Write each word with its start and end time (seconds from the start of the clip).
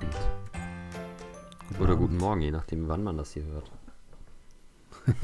Abend. 0.00 0.16
Guten 1.68 1.82
Oder 1.82 1.92
Abend. 1.92 2.02
guten 2.02 2.16
Morgen, 2.16 2.40
je 2.40 2.50
nachdem, 2.50 2.88
wann 2.88 3.02
man 3.02 3.16
das 3.16 3.32
hier 3.32 3.44
hört. 3.44 3.70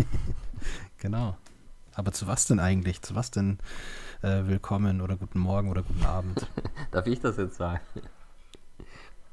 genau. 0.98 1.36
Aber 1.94 2.12
zu 2.12 2.26
was 2.26 2.46
denn 2.46 2.60
eigentlich? 2.60 3.00
Zu 3.02 3.14
was 3.14 3.30
denn 3.30 3.58
äh, 4.22 4.44
willkommen 4.46 5.00
oder 5.00 5.16
guten 5.16 5.38
Morgen 5.38 5.70
oder 5.70 5.82
guten 5.82 6.04
Abend? 6.04 6.46
Darf 6.90 7.06
ich 7.06 7.20
das 7.20 7.38
jetzt 7.38 7.56
sagen? 7.56 7.80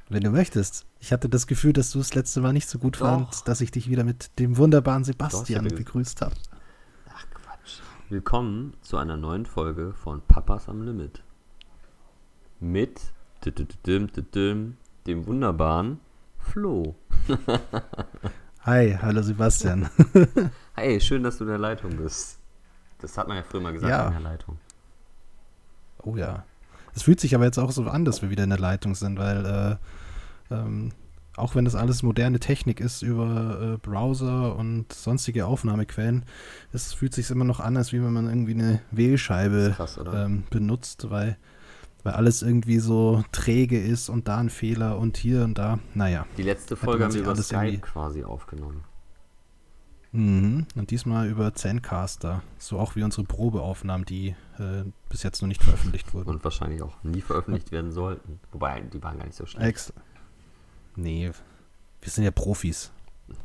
Wenn 0.10 0.24
du 0.24 0.32
möchtest. 0.32 0.86
Ich 1.00 1.11
hatte 1.11 1.28
das 1.28 1.48
Gefühl, 1.48 1.73
dass 1.73 1.91
du 1.91 1.97
das 1.97 2.14
letzte 2.14 2.39
Mal 2.39 2.54
nicht 2.54 2.69
so 2.69 2.80
gut 2.80 2.96
Doch. 2.96 3.02
fandst, 3.02 3.47
dass 3.47 3.60
ich 3.61 3.71
dich 3.71 3.89
wieder 3.89 4.04
mit 4.04 4.39
dem 4.39 4.57
wunderbaren 4.57 5.04
Sebastian 5.04 5.68
Doch, 5.68 5.75
begrüßt 5.75 6.21
habe. 6.21 6.36
Ach 7.10 7.25
Quatsch. 7.33 7.80
Willkommen 8.10 8.75
zu 8.82 8.97
einer 8.97 9.18
neuen 9.18 9.46
Folge 9.46 9.94
von 9.94 10.21
Papas 10.21 10.69
am 10.69 10.83
Limit. 10.83 11.21
Mit 12.61 13.02
dem 15.07 15.25
wunderbaren 15.25 16.00
Flo. 16.38 16.96
Hi, 18.61 18.98
hallo 19.02 19.21
Sebastian. 19.21 19.89
Hi, 20.78 21.00
schön, 21.02 21.24
dass 21.24 21.38
du 21.38 21.44
in 21.44 21.50
der 21.50 21.57
Leitung 21.57 21.98
bist. 21.98 22.39
Das 23.00 23.18
hat 23.18 23.28
man 23.28 23.38
ja 23.38 23.44
früher 23.44 23.61
mal 23.61 23.74
gesagt 23.74 23.92
ja. 23.92 24.08
in 24.08 24.14
der 24.14 24.21
Leitung. 24.21 24.58
Oh 26.02 26.16
ja. 26.16 26.46
Es 26.96 27.04
fühlt 27.04 27.20
sich 27.20 27.36
aber 27.36 27.46
jetzt 27.46 27.58
auch 27.58 27.71
so 27.71 27.84
an, 27.84 28.06
dass 28.06 28.21
wir 28.21 28.30
wieder 28.30 28.44
in 28.44 28.50
der 28.50 28.60
Leitung 28.60 28.96
sind, 28.96 29.18
weil 29.18 29.80
äh, 30.50 30.54
ähm, 30.54 30.92
auch 31.36 31.56
wenn 31.56 31.66
das 31.66 31.75
alles 31.75 32.03
moderne 32.03 32.39
Technik 32.39 32.80
ist 32.80 33.02
über 33.02 33.59
äh, 33.73 33.78
Browser 33.78 34.55
und 34.55 34.94
sonstige 34.94 35.47
Aufnahmequellen, 35.47 36.23
es 36.72 36.94
fühlt 36.94 37.14
sich 37.14 37.30
immer 37.31 37.45
noch 37.45 37.59
an, 37.59 37.75
als 37.75 37.92
wie 37.92 38.02
wenn 38.02 38.14
man 38.14 38.27
irgendwie 38.27 38.53
eine 38.53 38.81
Wählscheibe 38.92 39.73
krass, 39.75 39.99
ähm, 40.14 40.44
benutzt, 40.49 41.09
weil 41.09 41.38
weil 42.03 42.13
alles 42.13 42.41
irgendwie 42.41 42.79
so 42.79 43.23
träge 43.31 43.81
ist 43.81 44.09
und 44.09 44.27
da 44.27 44.37
ein 44.37 44.49
Fehler 44.49 44.97
und 44.97 45.17
hier 45.17 45.43
und 45.43 45.57
da. 45.57 45.79
Naja. 45.93 46.25
Die 46.37 46.43
letzte 46.43 46.75
Folge 46.75 47.05
haben 47.05 47.13
wir 47.13 47.21
über 47.21 47.35
Skype 47.35 47.65
irgendwie... 47.65 47.77
quasi 47.79 48.23
aufgenommen. 48.23 48.83
Mhm. 50.11 50.67
Und 50.75 50.91
diesmal 50.91 51.27
über 51.27 51.53
Zencaster. 51.53 52.43
So 52.59 52.77
auch 52.79 52.95
wie 52.95 53.03
unsere 53.03 53.23
Probeaufnahmen, 53.23 54.05
die 54.05 54.35
äh, 54.59 54.83
bis 55.09 55.23
jetzt 55.23 55.41
noch 55.41 55.47
nicht 55.47 55.63
veröffentlicht 55.63 56.13
wurden. 56.13 56.29
Und 56.29 56.43
wahrscheinlich 56.43 56.81
auch 56.81 57.01
nie 57.03 57.21
veröffentlicht 57.21 57.71
werden 57.71 57.91
sollten. 57.91 58.39
Wobei, 58.51 58.81
die 58.81 59.01
waren 59.01 59.17
gar 59.17 59.25
nicht 59.25 59.35
so 59.35 59.45
schlecht. 59.45 59.67
Ex 59.67 59.93
nee, 60.95 61.31
wir 62.01 62.11
sind 62.11 62.23
ja 62.23 62.31
Profis. 62.31 62.91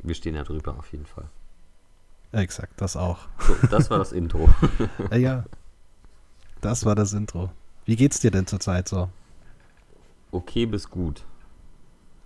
Wir 0.03 0.15
stehen 0.15 0.35
ja 0.35 0.45
drüber 0.45 0.77
auf 0.79 0.93
jeden 0.93 1.07
Fall. 1.07 1.31
Exakt, 2.33 2.79
das 2.81 2.97
auch. 2.97 3.29
So, 3.39 3.55
das 3.71 3.89
war 3.89 3.99
das 3.99 4.13
Intro. 4.13 4.49
ja, 5.13 5.45
das 6.61 6.85
war 6.85 6.95
das 6.95 7.15
Intro. 7.15 7.51
Wie 7.89 7.97
geht's 7.97 8.21
dir 8.21 8.31
denn 8.31 8.47
zurzeit 8.47 8.87
so? 8.87 9.09
Okay 10.31 10.67
bis 10.67 10.91
gut. 10.91 11.25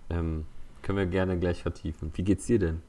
Ähm, 0.09 0.43
können 0.81 0.97
wir 0.97 1.05
gerne 1.05 1.39
gleich 1.39 1.61
vertiefen. 1.61 2.11
Wie 2.15 2.23
geht's 2.23 2.47
dir 2.47 2.59
denn? 2.59 2.81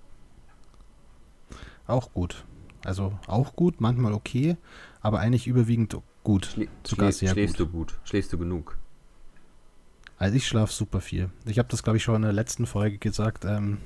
Auch 1.86 2.12
gut. 2.12 2.44
Also 2.84 3.16
auch 3.28 3.54
gut, 3.54 3.80
manchmal 3.80 4.12
okay, 4.12 4.56
aber 5.02 5.20
eigentlich 5.20 5.46
überwiegend 5.46 5.96
gut. 6.24 6.46
Schlä 6.46 6.68
Sogar 6.82 7.12
sehr 7.12 7.30
schläfst 7.30 7.58
gut. 7.58 7.68
du 7.68 7.70
gut? 7.70 7.94
Schläfst 8.02 8.32
du 8.32 8.38
genug? 8.38 8.76
Also 10.18 10.34
ich 10.34 10.44
schlafe 10.44 10.72
super 10.72 11.00
viel. 11.00 11.30
Ich 11.44 11.60
habe 11.60 11.68
das, 11.68 11.84
glaube 11.84 11.98
ich, 11.98 12.02
schon 12.02 12.16
in 12.16 12.22
der 12.22 12.32
letzten 12.32 12.66
Folge 12.66 12.98
gesagt. 12.98 13.44
Ähm, 13.44 13.78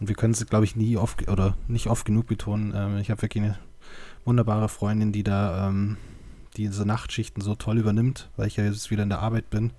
und 0.00 0.08
wir 0.08 0.16
können 0.16 0.32
es, 0.32 0.44
glaube 0.46 0.64
ich, 0.64 0.74
nie 0.74 0.96
oft 0.96 1.28
oder 1.28 1.56
nicht 1.68 1.86
oft 1.86 2.04
genug 2.04 2.26
betonen. 2.26 2.74
Ähm, 2.74 2.98
ich 2.98 3.08
habe 3.08 3.22
wirklich 3.22 3.44
eine 3.44 3.58
wunderbare 4.24 4.68
Freundin, 4.68 5.12
die 5.12 5.22
da 5.22 5.68
ähm, 5.68 5.96
diese 6.68 6.86
Nachtschichten 6.86 7.42
so 7.42 7.54
toll 7.54 7.78
übernimmt, 7.78 8.30
weil 8.36 8.46
ich 8.46 8.56
ja 8.56 8.64
jetzt 8.64 8.90
wieder 8.90 9.02
in 9.02 9.08
der 9.08 9.20
Arbeit 9.20 9.50
bin. 9.50 9.72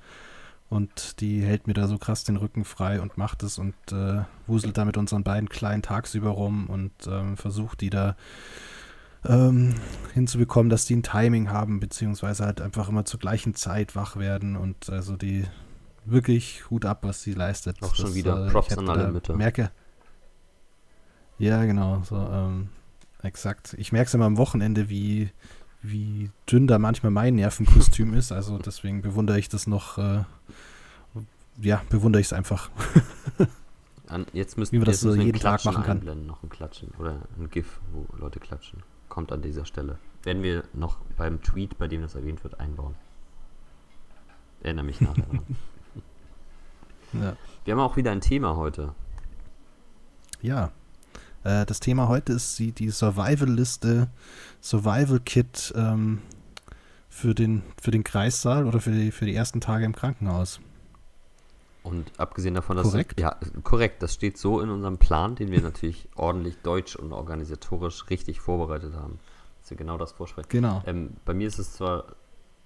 Und 0.70 1.20
die 1.20 1.42
hält 1.42 1.68
mir 1.68 1.74
da 1.74 1.88
so 1.88 1.98
krass 1.98 2.24
den 2.24 2.38
Rücken 2.38 2.64
frei 2.64 3.02
und 3.02 3.18
macht 3.18 3.44
es 3.44 3.58
und 3.58 3.76
äh, 3.92 4.24
wuselt 4.48 4.78
da 4.78 4.86
mit 4.86 4.96
unseren 4.96 5.24
beiden 5.24 5.50
Kleinen 5.50 5.82
tagsüber 5.82 6.30
rum 6.30 6.68
und 6.68 6.94
ähm, 7.08 7.36
versucht 7.36 7.82
die 7.82 7.90
da 7.90 8.16
ähm, 9.26 9.76
hinzubekommen, 10.14 10.70
dass 10.70 10.86
die 10.86 10.96
ein 10.96 11.04
Timing 11.04 11.50
haben, 11.50 11.82
beziehungsweise 11.82 12.46
halt 12.46 12.62
einfach 12.62 12.88
immer 12.88 13.04
zur 13.04 13.20
gleichen 13.20 13.54
Zeit 13.54 13.98
wach 13.98 14.16
werden 14.16 14.56
und 14.56 14.90
also 14.90 15.18
die 15.18 15.46
wirklich 16.06 16.70
Hut 16.70 16.86
ab, 16.86 17.00
was 17.04 17.22
sie 17.22 17.34
leistet. 17.34 17.82
Auch 17.82 17.96
schon 17.96 18.16
wieder 18.16 18.48
äh, 18.48 18.52
Props 18.52 18.78
an 18.78 18.90
alle 18.90 19.12
Mütter. 19.12 19.36
Merke. 19.36 19.72
Ja, 21.38 21.66
genau, 21.66 22.02
so, 22.04 22.16
ähm, 22.16 22.70
exakt. 23.24 23.76
Ich 23.78 23.92
merke 23.92 24.08
es 24.08 24.14
immer 24.14 24.26
am 24.26 24.38
Wochenende, 24.38 24.90
wie, 24.90 25.32
wie 25.82 26.30
dünn 26.50 26.68
da 26.68 26.80
manchmal 26.80 27.12
mein 27.12 27.36
Nervenkostüm 27.36 28.14
ist. 28.14 28.32
Also 28.32 28.58
deswegen 28.58 29.02
bewundere 29.02 29.40
ich 29.40 29.50
das 29.50 29.68
noch, 29.68 29.98
äh, 29.98 30.24
ja, 31.62 31.82
bewundere 31.90 32.22
ich 32.22 32.28
es 32.28 32.34
einfach. 32.34 32.70
An, 34.08 34.26
jetzt 34.34 34.58
müssen, 34.58 34.74
wie 34.74 34.78
man 34.78 34.86
das 34.86 35.00
so 35.00 35.16
jeden 35.16 35.40
Tag 35.40 35.64
machen 35.64 35.84
kann. 35.84 36.00
Einblenden, 36.00 36.28
noch 36.28 36.44
ein 36.44 36.50
Klatschen 36.50 36.90
oder 37.00 37.22
ein 37.40 37.50
GIF, 37.50 37.80
wo 37.94 38.06
Leute 38.18 38.40
klatschen. 38.40 38.84
Kommt 39.08 39.32
an 39.32 39.42
dieser 39.42 39.66
Stelle. 39.66 40.00
Werden 40.24 40.44
wir 40.44 40.66
noch 40.74 40.98
beim 41.18 41.42
Tweet, 41.42 41.78
bei 41.78 41.88
dem 41.88 42.02
das 42.02 42.16
erwähnt 42.16 42.44
wird, 42.44 42.60
einbauen. 42.60 42.96
Erinnere 44.62 44.86
mich 44.86 45.00
nachher 45.00 45.24
dran. 45.24 45.46
ja. 47.14 47.38
Wir 47.64 47.74
haben 47.74 47.80
auch 47.80 47.96
wieder 47.96 48.12
ein 48.12 48.22
Thema 48.22 48.58
heute. 48.58 48.94
Ja. 50.42 50.72
Äh, 51.44 51.66
das 51.66 51.80
Thema 51.80 52.08
heute 52.08 52.34
ist 52.34 52.58
die, 52.60 52.72
die 52.72 52.90
Survival-Liste, 52.90 54.10
Survival-Kit 54.62 55.74
ähm, 55.76 56.22
für, 57.10 57.34
den, 57.34 57.64
für 57.82 57.92
den 57.92 58.04
Kreissaal 58.04 58.68
oder 58.68 58.80
für 58.80 58.92
die, 58.92 59.12
für 59.12 59.26
die 59.26 59.36
ersten 59.36 59.62
Tage 59.62 59.86
im 59.86 59.96
Krankenhaus. 59.96 60.60
Und 61.84 62.12
abgesehen 62.20 62.54
davon, 62.54 62.78
dass. 62.78 62.92
Korrekt? 62.92 63.20
ja, 63.20 63.36
korrekt. 63.64 64.04
Das 64.04 64.14
steht 64.14 64.38
so 64.38 64.62
in 64.62 64.70
unserem 64.70 64.98
Plan, 64.98 65.36
den 65.36 65.52
wir 65.52 65.62
natürlich 65.62 66.08
ordentlich 66.16 66.58
deutsch 66.62 66.96
und 66.96 67.12
organisatorisch 67.12 68.10
richtig 68.10 68.40
vorbereitet 68.40 68.94
haben. 68.94 69.20
Dass 69.62 69.72
wir 69.72 69.78
genau 69.78 69.98
das 69.98 70.12
vorsprechen. 70.12 70.50
Genau. 70.50 70.84
Ähm, 70.86 71.12
bei 71.26 71.34
mir 71.34 71.48
ist 71.48 71.58
es 71.58 71.74
zwar 71.74 72.16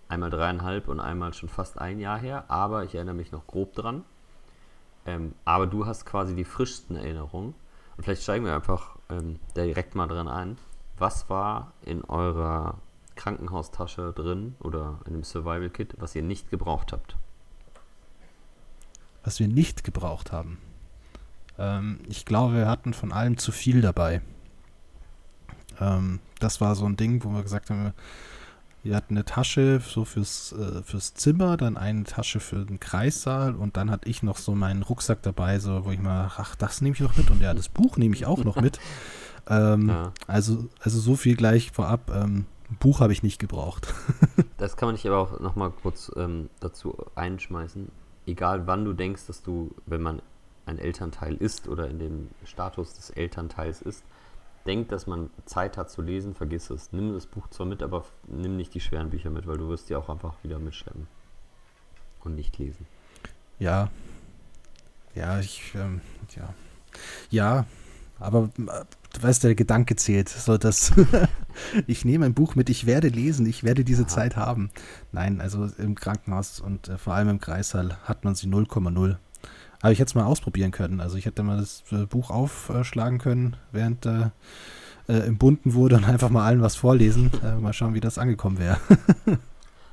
einmal 0.10 0.30
dreieinhalb 0.30 0.88
und 0.88 1.00
einmal 1.00 1.34
schon 1.34 1.50
fast 1.50 1.80
ein 1.80 2.00
Jahr 2.00 2.20
her, 2.20 2.46
aber 2.50 2.84
ich 2.84 2.96
erinnere 2.96 3.16
mich 3.16 3.32
noch 3.32 3.48
grob 3.48 3.74
dran. 3.74 4.04
Ähm, 5.06 5.34
aber 5.46 5.68
du 5.68 5.86
hast 5.86 6.06
quasi 6.06 6.36
die 6.36 6.46
frischsten 6.46 6.96
Erinnerungen. 6.96 7.54
Und 7.98 8.04
vielleicht 8.04 8.24
steigen 8.24 8.46
wir 8.46 8.56
einfach 8.56 8.98
ähm, 9.10 9.40
direkt 9.56 9.96
mal 9.96 10.08
dran 10.08 10.28
ein. 10.28 10.58
Was 10.98 11.30
war 11.30 11.74
in 11.82 12.04
eurer 12.04 12.80
Krankenhaustasche 13.16 14.14
drin 14.14 14.56
oder 14.60 15.00
in 15.06 15.14
dem 15.14 15.24
Survival 15.24 15.70
Kit, 15.70 15.96
was 15.98 16.16
ihr 16.16 16.24
nicht 16.24 16.50
gebraucht 16.50 16.92
habt? 16.92 17.16
Was 19.24 19.40
wir 19.40 19.48
nicht 19.48 19.84
gebraucht 19.84 20.32
haben. 20.32 20.60
Ähm, 21.58 22.00
ich 22.08 22.26
glaube, 22.26 22.56
wir 22.56 22.68
hatten 22.68 22.94
von 22.94 23.12
allem 23.12 23.38
zu 23.38 23.52
viel 23.52 23.82
dabei. 23.82 24.22
Ähm, 25.80 26.20
das 26.40 26.62
war 26.62 26.76
so 26.76 26.86
ein 26.86 26.98
Ding, 26.98 27.24
wo 27.24 27.30
wir 27.30 27.42
gesagt 27.42 27.70
haben, 27.70 27.94
wir 28.86 28.96
hatten 28.96 29.16
eine 29.16 29.26
Tasche 29.26 29.82
so 29.84 30.06
fürs, 30.06 30.52
äh, 30.54 30.84
fürs 30.84 31.16
Zimmer, 31.16 31.58
dann 31.58 31.76
eine 31.76 32.04
Tasche 32.04 32.40
für 32.40 32.66
den 32.66 32.80
Kreissaal 32.80 33.56
und 33.56 33.78
dann 33.78 33.90
hatte 33.90 34.08
ich 34.08 34.22
noch 34.22 34.38
so 34.38 34.54
meinen 34.54 34.84
Rucksack 34.84 35.24
dabei, 35.24 35.58
so 35.58 35.86
wo 35.86 35.92
ich 35.92 36.00
mal, 36.00 36.32
ach, 36.38 36.56
das 36.56 36.82
nehme 36.82 36.94
ich 36.94 37.02
noch 37.02 37.18
mit 37.18 37.32
und 37.32 37.42
ja, 37.42 37.56
das 37.56 37.68
Buch 37.68 37.98
nehme 37.98 38.16
ich 38.16 38.26
auch 38.26 38.44
noch 38.44 38.56
mit. 38.56 38.80
Ähm, 39.48 39.90
ja. 39.90 40.12
also, 40.26 40.70
also 40.80 41.00
so 41.00 41.16
viel 41.16 41.36
gleich 41.36 41.70
vorab. 41.72 42.10
Ähm, 42.10 42.48
Buch 42.80 43.00
habe 43.00 43.14
ich 43.14 43.22
nicht 43.22 43.38
gebraucht. 43.38 43.94
das 44.58 44.76
kann 44.76 44.88
man 44.88 44.96
nicht 44.96 45.06
aber 45.06 45.20
auch 45.20 45.40
nochmal 45.40 45.70
kurz 45.70 46.12
ähm, 46.16 46.50
dazu 46.62 46.98
einschmeißen. 47.14 47.92
Egal 48.26 48.66
wann 48.66 48.86
du 48.86 48.94
denkst, 48.94 49.28
dass 49.28 49.44
du, 49.44 49.70
wenn 49.86 50.02
man 50.02 50.24
ein 50.66 50.80
Elternteil 50.80 51.36
ist 51.36 51.68
oder 51.68 51.88
in 51.92 52.00
dem 52.00 52.30
Status 52.44 52.96
des 52.96 53.12
Elternteils 53.12 53.84
ist, 53.84 54.04
denkt, 54.66 54.92
dass 54.92 55.08
man 55.08 55.30
Zeit 55.46 55.78
hat 55.78 55.90
zu 55.90 56.02
lesen, 56.02 56.34
vergiss 56.34 56.70
es. 56.70 56.92
Nimm 56.92 57.14
das 57.14 57.26
Buch 57.26 57.48
zwar 57.50 57.66
mit, 57.66 57.84
aber 57.84 58.06
nimm 58.28 58.58
nicht 58.58 58.74
die 58.74 58.80
schweren 58.80 59.10
Bücher 59.10 59.30
mit, 59.30 59.48
weil 59.48 59.58
du 59.58 59.70
wirst 59.70 59.90
die 59.90 59.96
auch 59.96 60.10
einfach 60.10 60.36
wieder 60.44 60.60
mitschleppen 60.60 61.08
und 62.24 62.36
nicht 62.36 62.58
lesen. 62.58 62.86
Ja, 63.60 63.90
ja, 65.14 65.40
ich, 65.40 65.74
ähm, 65.76 66.02
ja, 66.36 66.54
ja, 67.30 67.66
aber 68.20 68.50
äh, 68.58 68.84
du 69.14 69.24
weißt, 69.24 69.44
der 69.44 69.56
Gedanke 69.56 69.96
zählt. 69.96 70.30
So, 70.30 70.58
dass 70.58 70.92
ich 71.88 72.04
nehme 72.04 72.26
ein 72.26 72.34
Buch 72.34 72.56
mit, 72.56 72.70
ich 72.70 72.86
werde 72.86 73.08
lesen, 73.08 73.46
ich 73.46 73.64
werde 73.64 73.84
diese 73.84 74.04
ja. 74.04 74.08
Zeit 74.08 74.36
haben. 74.36 74.72
Nein, 75.12 75.42
also 75.42 75.70
im 75.78 75.96
Krankenhaus 75.96 76.60
und 76.60 76.90
äh, 76.90 76.98
vor 76.98 77.14
allem 77.14 77.30
im 77.30 77.40
Kreissaal 77.40 77.98
hat 78.04 78.26
man 78.26 78.36
sie 78.36 78.48
0,0. 78.48 79.18
Aber 79.86 79.92
ich 79.92 80.00
hätte 80.00 80.10
es 80.10 80.16
mal 80.16 80.26
ausprobieren 80.26 80.72
können. 80.72 81.00
Also 81.00 81.16
ich 81.16 81.28
hätte 81.28 81.44
mal 81.44 81.58
das 81.58 81.84
äh, 81.92 82.08
Buch 82.08 82.32
aufschlagen 82.32 83.20
können, 83.20 83.56
während 83.72 84.08
äh, 84.08 84.32
äh, 85.08 85.28
im 85.28 85.38
Bunten 85.38 85.76
wurde 85.76 85.96
und 85.98 86.06
einfach 86.06 86.32
mal 86.32 86.44
allen 86.44 86.60
was 86.60 86.76
vorlesen. 86.76 87.30
Äh, 87.44 87.58
mal 87.58 87.72
schauen, 87.72 87.94
wie 87.94 88.00
das 88.00 88.18
angekommen 88.18 88.58
wäre. 88.58 88.80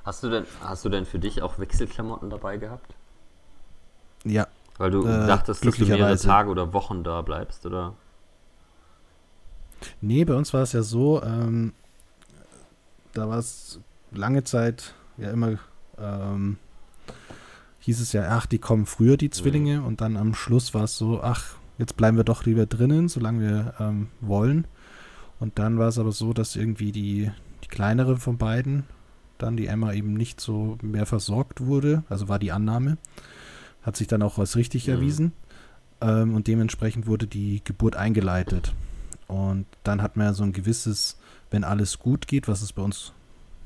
hast, 0.07 0.23
du 0.23 0.31
denn, 0.31 0.47
hast 0.63 0.87
du 0.87 0.89
denn 0.89 1.05
für 1.05 1.19
dich 1.19 1.43
auch 1.43 1.59
Wechselklamotten 1.59 2.31
dabei 2.31 2.57
gehabt? 2.57 2.95
Ja. 4.25 4.47
Weil 4.79 4.93
du 4.93 5.05
äh, 5.05 5.27
dachtest, 5.27 5.63
dass 5.63 5.77
du 5.77 5.85
mehrere 5.85 6.17
Tage 6.17 6.49
oder 6.49 6.73
Wochen 6.73 7.05
da 7.05 7.21
bleibst, 7.21 7.67
oder? 7.67 7.93
Nee, 10.01 10.25
bei 10.25 10.33
uns 10.33 10.55
war 10.55 10.63
es 10.63 10.73
ja 10.73 10.81
so, 10.81 11.23
ähm, 11.23 11.75
da 13.13 13.29
war 13.29 13.37
es 13.37 13.79
lange 14.11 14.43
Zeit 14.43 14.95
ja 15.19 15.31
immer 15.33 15.59
ähm, 15.99 16.57
hieß 17.83 18.01
es 18.01 18.13
ja, 18.13 18.29
ach, 18.29 18.47
die 18.47 18.59
kommen 18.59 18.87
früher, 18.87 19.17
die 19.17 19.31
Zwillinge. 19.31 19.81
Mhm. 19.81 19.87
Und 19.87 20.01
dann 20.01 20.17
am 20.17 20.35
Schluss 20.35 20.73
war 20.73 20.85
es 20.85 20.97
so, 20.97 21.21
ach, 21.23 21.57
jetzt 21.79 21.97
bleiben 21.97 22.17
wir 22.17 22.25
doch 22.25 22.45
lieber 22.45 22.65
drinnen, 22.67 23.09
solange 23.09 23.41
wir 23.41 23.75
ähm, 23.81 24.09
wollen. 24.21 24.67
Und 25.41 25.59
dann 25.59 25.79
war 25.79 25.89
es 25.89 25.99
aber 25.99 26.13
so, 26.13 26.33
dass 26.33 26.55
irgendwie 26.55 26.93
die, 26.93 27.31
die 27.65 27.69
kleinere 27.69 28.17
von 28.17 28.39
beiden, 28.39 28.85
dann 29.39 29.57
die 29.57 29.67
Emma 29.67 29.93
eben 29.93 30.15
nicht 30.15 30.41
so 30.41 30.79
mehr 30.81 31.07
versorgt 31.07 31.61
wurde. 31.61 32.05
Also 32.09 32.29
war 32.29 32.39
die 32.39 32.53
Annahme. 32.53 32.99
Hat 33.83 33.97
sich 33.97 34.07
dann 34.07 34.23
auch 34.23 34.39
als 34.39 34.55
richtig 34.55 34.87
mhm. 34.87 34.93
erwiesen. 34.93 35.33
Ähm, 36.01 36.37
und 36.37 36.47
dementsprechend 36.47 37.09
wurde 37.09 37.27
die 37.27 37.63
Geburt 37.65 37.97
eingeleitet. 37.97 38.73
Und 39.27 39.67
dann 39.83 40.03
hat 40.03 40.17
man 40.17 40.27
ja 40.27 40.35
so 40.35 40.45
ein 40.45 40.53
gewisses, 40.53 41.19
wenn 41.51 41.65
alles 41.65 41.99
gut 41.99 42.29
geht, 42.29 42.47
was 42.47 42.63
es 42.63 42.73
bei 42.73 42.83
uns 42.83 43.13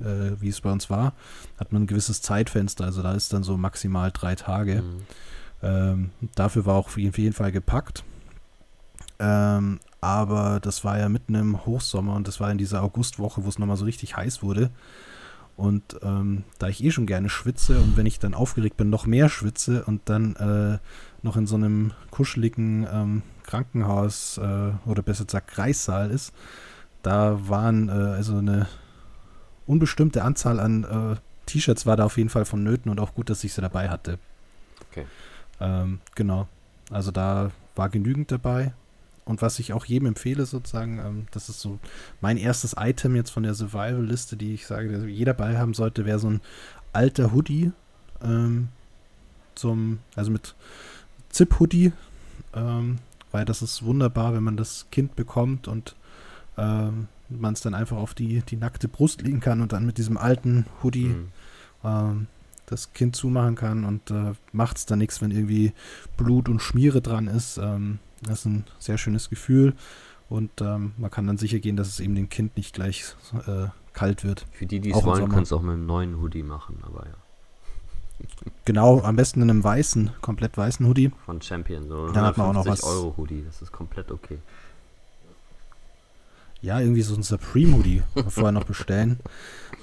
äh, 0.00 0.40
wie 0.40 0.48
es 0.48 0.60
bei 0.60 0.70
uns 0.70 0.90
war, 0.90 1.12
hat 1.58 1.72
man 1.72 1.82
ein 1.82 1.86
gewisses 1.86 2.22
Zeitfenster. 2.22 2.84
Also 2.84 3.02
da 3.02 3.12
ist 3.12 3.32
dann 3.32 3.42
so 3.42 3.56
maximal 3.56 4.10
drei 4.12 4.34
Tage. 4.34 4.82
Mhm. 4.82 4.96
Ähm, 5.62 6.10
dafür 6.34 6.66
war 6.66 6.76
auch 6.76 6.86
auf 6.88 6.98
jeden 6.98 7.32
Fall 7.32 7.52
gepackt. 7.52 8.04
Ähm, 9.18 9.80
aber 10.00 10.60
das 10.60 10.84
war 10.84 10.98
ja 10.98 11.08
mitten 11.08 11.34
im 11.34 11.64
Hochsommer 11.64 12.14
und 12.14 12.28
das 12.28 12.38
war 12.40 12.50
in 12.50 12.58
dieser 12.58 12.82
Augustwoche, 12.82 13.44
wo 13.44 13.48
es 13.48 13.58
nochmal 13.58 13.76
so 13.76 13.84
richtig 13.84 14.16
heiß 14.16 14.42
wurde. 14.42 14.70
Und 15.56 15.96
ähm, 16.02 16.44
da 16.58 16.68
ich 16.68 16.84
eh 16.84 16.90
schon 16.90 17.06
gerne 17.06 17.30
schwitze 17.30 17.78
und 17.80 17.96
wenn 17.96 18.04
ich 18.04 18.18
dann 18.18 18.34
aufgeregt 18.34 18.76
bin, 18.76 18.90
noch 18.90 19.06
mehr 19.06 19.30
schwitze 19.30 19.84
und 19.84 20.02
dann 20.04 20.36
äh, 20.36 20.78
noch 21.22 21.36
in 21.36 21.46
so 21.46 21.56
einem 21.56 21.92
kuscheligen 22.10 22.86
ähm, 22.92 23.22
Krankenhaus 23.42 24.36
äh, 24.36 24.72
oder 24.84 25.02
besser 25.02 25.24
gesagt 25.24 25.48
Kreissaal 25.48 26.10
ist, 26.10 26.34
da 27.02 27.48
waren 27.48 27.88
äh, 27.88 27.92
also 27.92 28.36
eine 28.36 28.66
unbestimmte 29.66 30.22
Anzahl 30.22 30.60
an 30.60 30.84
äh, 30.84 31.16
T-Shirts 31.46 31.86
war 31.86 31.96
da 31.96 32.04
auf 32.04 32.18
jeden 32.18 32.30
Fall 32.30 32.44
vonnöten 32.44 32.90
und 32.90 33.00
auch 33.00 33.14
gut, 33.14 33.30
dass 33.30 33.44
ich 33.44 33.52
sie 33.52 33.60
dabei 33.60 33.88
hatte. 33.88 34.18
Okay. 34.90 35.06
Ähm, 35.60 36.00
genau. 36.14 36.48
Also 36.90 37.10
da 37.10 37.50
war 37.74 37.88
genügend 37.88 38.30
dabei. 38.32 38.72
Und 39.24 39.42
was 39.42 39.58
ich 39.58 39.72
auch 39.72 39.84
jedem 39.84 40.06
empfehle, 40.06 40.46
sozusagen, 40.46 40.98
ähm, 40.98 41.26
das 41.32 41.48
ist 41.48 41.60
so 41.60 41.80
mein 42.20 42.36
erstes 42.36 42.76
Item 42.78 43.16
jetzt 43.16 43.30
von 43.30 43.42
der 43.42 43.54
Survival-Liste, 43.54 44.36
die 44.36 44.54
ich 44.54 44.66
sage, 44.66 44.92
dass 44.92 45.04
jeder 45.04 45.34
dabei 45.34 45.58
haben 45.58 45.74
sollte, 45.74 46.04
wäre 46.04 46.20
so 46.20 46.30
ein 46.30 46.40
alter 46.92 47.32
Hoodie. 47.32 47.72
Ähm, 48.22 48.68
zum, 49.56 49.98
also 50.14 50.30
mit 50.30 50.54
Zip-Hoodie, 51.30 51.92
ähm, 52.54 52.98
weil 53.32 53.44
das 53.44 53.62
ist 53.62 53.82
wunderbar, 53.82 54.34
wenn 54.34 54.44
man 54.44 54.56
das 54.56 54.86
Kind 54.92 55.16
bekommt 55.16 55.66
und 55.66 55.96
ähm, 56.56 57.08
man 57.28 57.54
es 57.54 57.60
dann 57.60 57.74
einfach 57.74 57.96
auf 57.96 58.14
die, 58.14 58.42
die 58.42 58.56
nackte 58.56 58.88
Brust 58.88 59.22
legen 59.22 59.40
kann 59.40 59.60
und 59.60 59.72
dann 59.72 59.86
mit 59.86 59.98
diesem 59.98 60.16
alten 60.16 60.66
Hoodie 60.82 61.08
mhm. 61.08 61.28
ähm, 61.84 62.26
das 62.66 62.92
Kind 62.92 63.14
zumachen 63.14 63.54
kann 63.54 63.84
und 63.84 64.10
äh, 64.10 64.32
macht 64.52 64.76
es 64.76 64.86
dann 64.86 64.98
nichts, 64.98 65.22
wenn 65.22 65.30
irgendwie 65.30 65.72
Blut 66.16 66.48
und 66.48 66.60
Schmiere 66.60 67.00
dran 67.00 67.28
ist. 67.28 67.58
Ähm, 67.58 67.98
das 68.22 68.40
ist 68.40 68.46
ein 68.46 68.64
sehr 68.78 68.98
schönes 68.98 69.30
Gefühl 69.30 69.74
und 70.28 70.50
ähm, 70.60 70.92
man 70.96 71.10
kann 71.10 71.26
dann 71.26 71.38
sicher 71.38 71.58
gehen, 71.60 71.76
dass 71.76 71.88
es 71.88 72.00
eben 72.00 72.14
dem 72.14 72.28
Kind 72.28 72.56
nicht 72.56 72.74
gleich 72.74 73.14
äh, 73.46 73.68
kalt 73.92 74.24
wird. 74.24 74.46
Für 74.52 74.66
die, 74.66 74.80
die 74.80 74.90
es 74.90 75.04
wollen, 75.04 75.28
kannst 75.28 75.52
du 75.52 75.56
auch 75.56 75.62
mit 75.62 75.74
einem 75.74 75.86
neuen 75.86 76.20
Hoodie 76.20 76.42
machen, 76.42 76.78
aber 76.82 77.06
ja. 77.06 77.14
Genau, 78.64 79.02
am 79.02 79.14
besten 79.14 79.42
in 79.42 79.50
einem 79.50 79.62
weißen, 79.62 80.10
komplett 80.22 80.56
weißen 80.56 80.86
Hoodie. 80.86 81.12
Von 81.26 81.42
Champion, 81.42 81.86
so 81.86 82.08
dann 82.08 82.24
hat 82.24 82.38
man 82.38 82.48
auch 82.48 82.54
noch 82.54 82.66
was. 82.66 82.82
Euro 82.82 83.14
Hoodie, 83.16 83.44
das 83.44 83.60
ist 83.60 83.72
komplett 83.72 84.10
okay. 84.10 84.38
Ja, 86.66 86.80
irgendwie 86.80 87.02
so 87.02 87.14
ein 87.14 87.22
Supreme 87.22 87.76
Hoodie 87.76 88.02
vorher 88.28 88.50
noch 88.50 88.64
bestellen. 88.64 89.20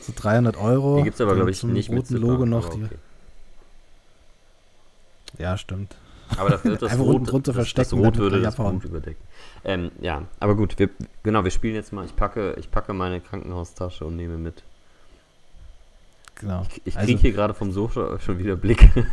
So 0.01 0.11
300 0.13 0.57
Euro. 0.57 0.97
Die 0.97 1.03
gibt 1.03 1.15
es 1.15 1.21
aber, 1.21 1.33
glaube 1.33 1.49
ich, 1.49 1.63
nicht 1.63 1.89
roten 1.89 2.13
mit 2.13 2.21
Logo 2.21 2.45
noch. 2.45 2.67
Okay. 2.67 2.89
Ja, 5.37 5.57
stimmt. 5.57 5.95
Aber 6.35 6.61
wird 6.61 6.81
das 6.81 6.83
Einfach 6.91 7.05
Rot, 7.05 7.15
unten 7.15 7.27
drunter 7.27 7.53
verstecken. 7.53 7.89
Das 7.89 8.05
Rot 8.05 8.17
würde 8.17 8.41
das 8.41 8.57
Blut 8.57 8.83
überdecken. 8.83 9.23
Ähm, 9.63 9.91
ja, 10.01 10.23
aber 10.41 10.55
gut, 10.55 10.77
wir, 10.77 10.89
genau, 11.23 11.45
wir 11.45 11.51
spielen 11.51 11.75
jetzt 11.75 11.93
mal. 11.93 12.03
Ich 12.03 12.17
packe, 12.17 12.55
ich 12.59 12.69
packe 12.69 12.91
meine 12.91 13.21
Krankenhaustasche 13.21 14.03
und 14.03 14.17
nehme 14.17 14.37
mit. 14.37 14.61
Genau. 16.35 16.65
Ich, 16.69 16.81
ich 16.83 16.95
kriege 16.95 17.13
also, 17.13 17.21
hier 17.21 17.31
gerade 17.31 17.53
vom 17.53 17.71
Sofa 17.71 18.19
schon 18.19 18.39
wieder 18.39 18.57
Blick. 18.57 18.89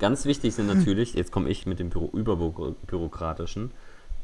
Ganz 0.00 0.24
wichtig 0.24 0.56
sind 0.56 0.66
natürlich, 0.66 1.14
jetzt 1.14 1.30
komme 1.30 1.50
ich 1.50 1.66
mit 1.66 1.78
dem 1.78 1.90
Büro, 1.90 2.10
überbürokratischen, 2.12 3.70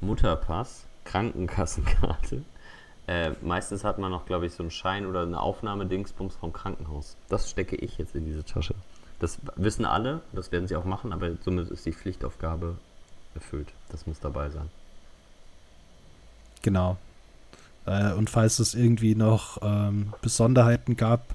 Mutterpass, 0.00 0.88
Krankenkassenkarte. 1.08 2.43
Äh, 3.06 3.32
meistens 3.40 3.84
hat 3.84 3.99
man 3.99 4.10
noch, 4.10 4.26
glaube 4.26 4.44
ich, 4.44 4.52
so 4.52 4.62
einen 4.62 4.70
Schein 4.70 5.06
oder 5.06 5.22
eine 5.22 5.40
Aufnahme-Dingsbums 5.40 6.37
vom 6.37 6.52
Krankenhaus. 6.52 7.16
Das 7.31 7.50
stecke 7.50 7.75
ich 7.76 7.96
jetzt 7.96 8.14
in 8.14 8.26
diese 8.26 8.44
Tasche. 8.44 8.75
Das 9.19 9.38
wissen 9.56 9.87
alle, 9.87 10.20
das 10.32 10.52
werden 10.52 10.69
sie 10.69 10.76
auch 10.76 10.84
machen, 10.84 11.12
aber 11.14 11.31
somit 11.43 11.70
ist 11.70 11.87
die 11.87 11.93
Pflichtaufgabe 11.93 12.76
erfüllt. 13.34 13.72
Das 13.88 14.06
muss 14.06 14.20
dabei 14.20 14.50
sein. 14.50 14.70
Genau. 16.60 16.99
Äh, 17.87 18.12
und 18.12 18.28
falls 18.28 18.58
es 18.58 18.75
irgendwie 18.75 19.14
noch 19.14 19.58
ähm, 19.62 20.12
Besonderheiten 20.20 20.96
gab 20.96 21.34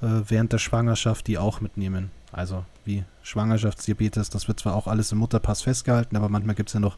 äh, 0.00 0.22
während 0.26 0.54
der 0.54 0.58
Schwangerschaft, 0.58 1.26
die 1.26 1.36
auch 1.36 1.60
mitnehmen. 1.60 2.10
Also 2.32 2.64
wie 2.86 3.04
Schwangerschaftsdiabetes, 3.22 4.30
das 4.30 4.48
wird 4.48 4.58
zwar 4.58 4.74
auch 4.74 4.86
alles 4.86 5.12
im 5.12 5.18
Mutterpass 5.18 5.62
festgehalten, 5.62 6.16
aber 6.16 6.30
manchmal 6.30 6.54
gibt 6.54 6.70
es 6.70 6.74
ja 6.74 6.80
noch 6.80 6.96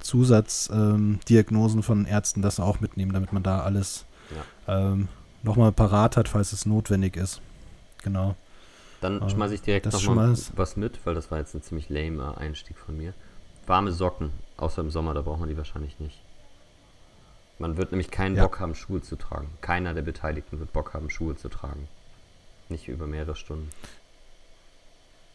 Zusatzdiagnosen 0.00 1.78
ähm, 1.78 1.82
von 1.82 2.04
Ärzten 2.06 2.42
das 2.42 2.60
auch 2.60 2.80
mitnehmen, 2.80 3.12
damit 3.12 3.32
man 3.32 3.42
da 3.42 3.60
alles 3.60 4.04
ja. 4.66 4.92
ähm, 4.92 5.08
nochmal 5.42 5.72
parat 5.72 6.16
hat, 6.16 6.28
falls 6.28 6.52
es 6.52 6.66
notwendig 6.66 7.16
ist. 7.16 7.40
Genau. 8.02 8.34
Dann 9.00 9.22
äh, 9.22 9.30
schmeiße 9.30 9.54
ich 9.54 9.62
direkt 9.62 9.92
nochmal 9.92 10.36
was 10.56 10.76
mit, 10.76 11.00
weil 11.04 11.14
das 11.14 11.30
war 11.30 11.38
jetzt 11.38 11.54
ein 11.54 11.62
ziemlich 11.62 11.88
lame 11.88 12.36
Einstieg 12.36 12.76
von 12.76 12.96
mir. 12.96 13.14
Warme 13.66 13.92
Socken, 13.92 14.30
außer 14.56 14.82
im 14.82 14.90
Sommer, 14.90 15.14
da 15.14 15.22
braucht 15.22 15.40
man 15.40 15.48
die 15.48 15.56
wahrscheinlich 15.56 15.98
nicht. 16.00 16.20
Man 17.58 17.76
wird 17.76 17.92
nämlich 17.92 18.10
keinen 18.10 18.36
ja. 18.36 18.42
Bock 18.42 18.58
haben, 18.58 18.74
Schuhe 18.74 19.02
zu 19.02 19.16
tragen. 19.16 19.48
Keiner 19.60 19.92
der 19.92 20.02
Beteiligten 20.02 20.58
wird 20.58 20.72
Bock 20.72 20.94
haben, 20.94 21.10
Schuhe 21.10 21.36
zu 21.36 21.48
tragen. 21.48 21.88
Nicht 22.68 22.88
über 22.88 23.06
mehrere 23.06 23.36
Stunden. 23.36 23.68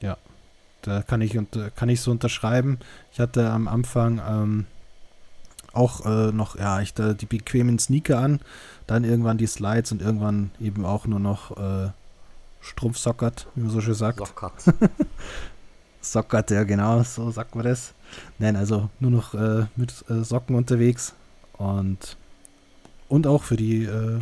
Ja, 0.02 0.18
da 0.86 1.02
kann 1.02 1.22
ich, 1.22 1.38
kann 1.76 1.90
ich 1.90 2.02
so 2.02 2.12
unterschreiben. 2.12 2.80
Ich 3.12 3.20
hatte 3.20 3.50
am 3.50 3.68
Anfang 3.68 4.22
ähm, 4.28 4.66
auch 5.74 6.06
äh, 6.06 6.32
noch, 6.32 6.58
ja, 6.58 6.80
ich 6.82 6.94
da 6.94 7.14
die 7.14 7.26
bequemen 7.26 7.80
Sneaker 7.80 8.20
an, 8.20 8.40
dann 8.88 9.04
irgendwann 9.04 9.38
die 9.38 9.48
Slides 9.48 9.92
und 9.92 10.02
irgendwann 10.02 10.52
eben 10.60 10.86
auch 10.86 11.08
nur 11.08 11.20
noch 11.20 11.58
äh, 11.58 11.90
Strumpfsockert, 12.62 13.48
wie 13.56 13.62
man 13.62 13.72
so 13.72 13.82
schön 13.82 13.94
sagt. 13.94 14.20
Sockert. 14.20 14.54
Sockert, 16.02 16.52
ja 16.52 16.64
genau, 16.64 17.04
so 17.04 17.32
sagt 17.32 17.56
man 17.56 17.66
das. 17.66 17.94
Nein, 18.38 18.56
also 18.56 18.90
nur 19.00 19.12
noch 19.12 19.34
äh, 19.34 19.66
mit 19.76 20.06
äh, 20.10 20.24
Socken 20.24 20.56
unterwegs 20.56 21.14
und 21.54 22.18
und 23.08 23.28
auch 23.28 23.44
für 23.44 23.56
die 23.56 23.86
äh, 23.86 24.20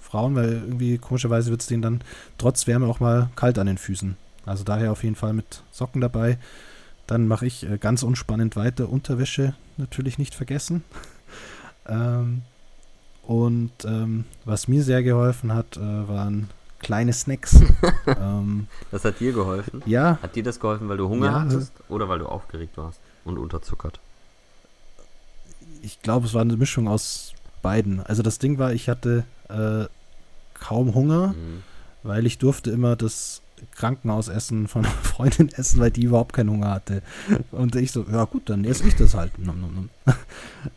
Frauen, 0.00 0.34
weil 0.34 0.52
irgendwie 0.52 0.98
komischerweise 0.98 1.50
wird 1.50 1.60
es 1.60 1.66
denen 1.66 1.82
dann 1.82 2.00
trotz 2.38 2.66
Wärme 2.66 2.86
auch 2.86 3.00
mal 3.00 3.30
kalt 3.36 3.58
an 3.58 3.66
den 3.66 3.78
Füßen. 3.78 4.16
Also 4.46 4.64
daher 4.64 4.92
auf 4.92 5.02
jeden 5.04 5.16
Fall 5.16 5.32
mit 5.32 5.62
Socken 5.72 6.00
dabei. 6.00 6.38
Dann 7.06 7.28
mache 7.28 7.46
ich 7.46 7.68
äh, 7.68 7.78
ganz 7.78 8.02
unspannend 8.02 8.56
weiter. 8.56 8.88
Unterwäsche 8.88 9.54
natürlich 9.76 10.18
nicht 10.18 10.34
vergessen. 10.34 10.84
ähm, 11.88 12.42
und 13.26 13.72
ähm, 13.84 14.24
was 14.44 14.68
mir 14.68 14.82
sehr 14.82 15.02
geholfen 15.02 15.54
hat, 15.54 15.76
äh, 15.76 15.80
waren 15.80 16.50
kleine 16.80 17.12
Snacks. 17.12 17.60
ähm, 18.06 18.68
das 18.90 19.04
hat 19.04 19.20
dir 19.20 19.32
geholfen? 19.32 19.82
Ja. 19.86 20.18
Hat 20.22 20.36
dir 20.36 20.42
das 20.42 20.60
geholfen, 20.60 20.88
weil 20.88 20.98
du 20.98 21.08
Hunger 21.08 21.26
ja, 21.26 21.40
hattest 21.40 21.72
oder 21.88 22.08
weil 22.08 22.18
du 22.18 22.26
aufgeregt 22.26 22.76
warst 22.76 23.00
und 23.24 23.38
unterzuckert? 23.38 23.98
Ich 25.82 26.02
glaube, 26.02 26.26
es 26.26 26.34
war 26.34 26.42
eine 26.42 26.56
Mischung 26.56 26.88
aus 26.88 27.32
beiden. 27.62 28.00
Also 28.00 28.22
das 28.22 28.38
Ding 28.38 28.58
war, 28.58 28.72
ich 28.72 28.88
hatte 28.88 29.24
äh, 29.48 29.86
kaum 30.54 30.94
Hunger, 30.94 31.28
mhm. 31.28 31.62
weil 32.02 32.26
ich 32.26 32.38
durfte 32.38 32.70
immer 32.70 32.96
das 32.96 33.40
Krankenhausessen 33.76 34.68
von 34.68 34.84
einer 34.84 34.94
Freundin 34.94 35.48
essen, 35.50 35.80
weil 35.80 35.90
die 35.90 36.04
überhaupt 36.04 36.32
keinen 36.32 36.50
Hunger 36.50 36.70
hatte. 36.70 37.02
Und 37.50 37.76
ich 37.76 37.92
so, 37.92 38.04
ja 38.10 38.24
gut, 38.24 38.48
dann 38.48 38.64
esse 38.64 38.86
ich 38.86 38.96
das 38.96 39.14
halt. 39.14 39.32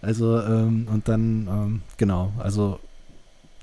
Also, 0.02 0.42
ähm, 0.42 0.88
und 0.92 1.08
dann, 1.08 1.48
ähm, 1.48 1.82
genau, 1.98 2.34
also. 2.40 2.80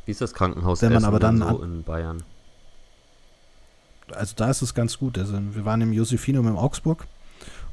Wie 0.07 0.11
ist 0.11 0.21
das 0.21 0.33
Krankenhaus 0.33 0.83
wenn 0.83 0.93
man 0.93 1.05
aber 1.05 1.19
dann 1.19 1.39
so 1.39 1.63
in 1.63 1.83
Bayern? 1.83 2.23
Also 4.13 4.35
da 4.37 4.51
ist 4.51 4.63
es 4.63 4.75
ganz 4.75 4.99
gut. 4.99 5.19
Also 5.19 5.39
wir 5.53 5.65
waren 5.65 5.81
im 5.81 5.93
Josephinum 5.93 6.47
in 6.49 6.57
Augsburg 6.57 7.07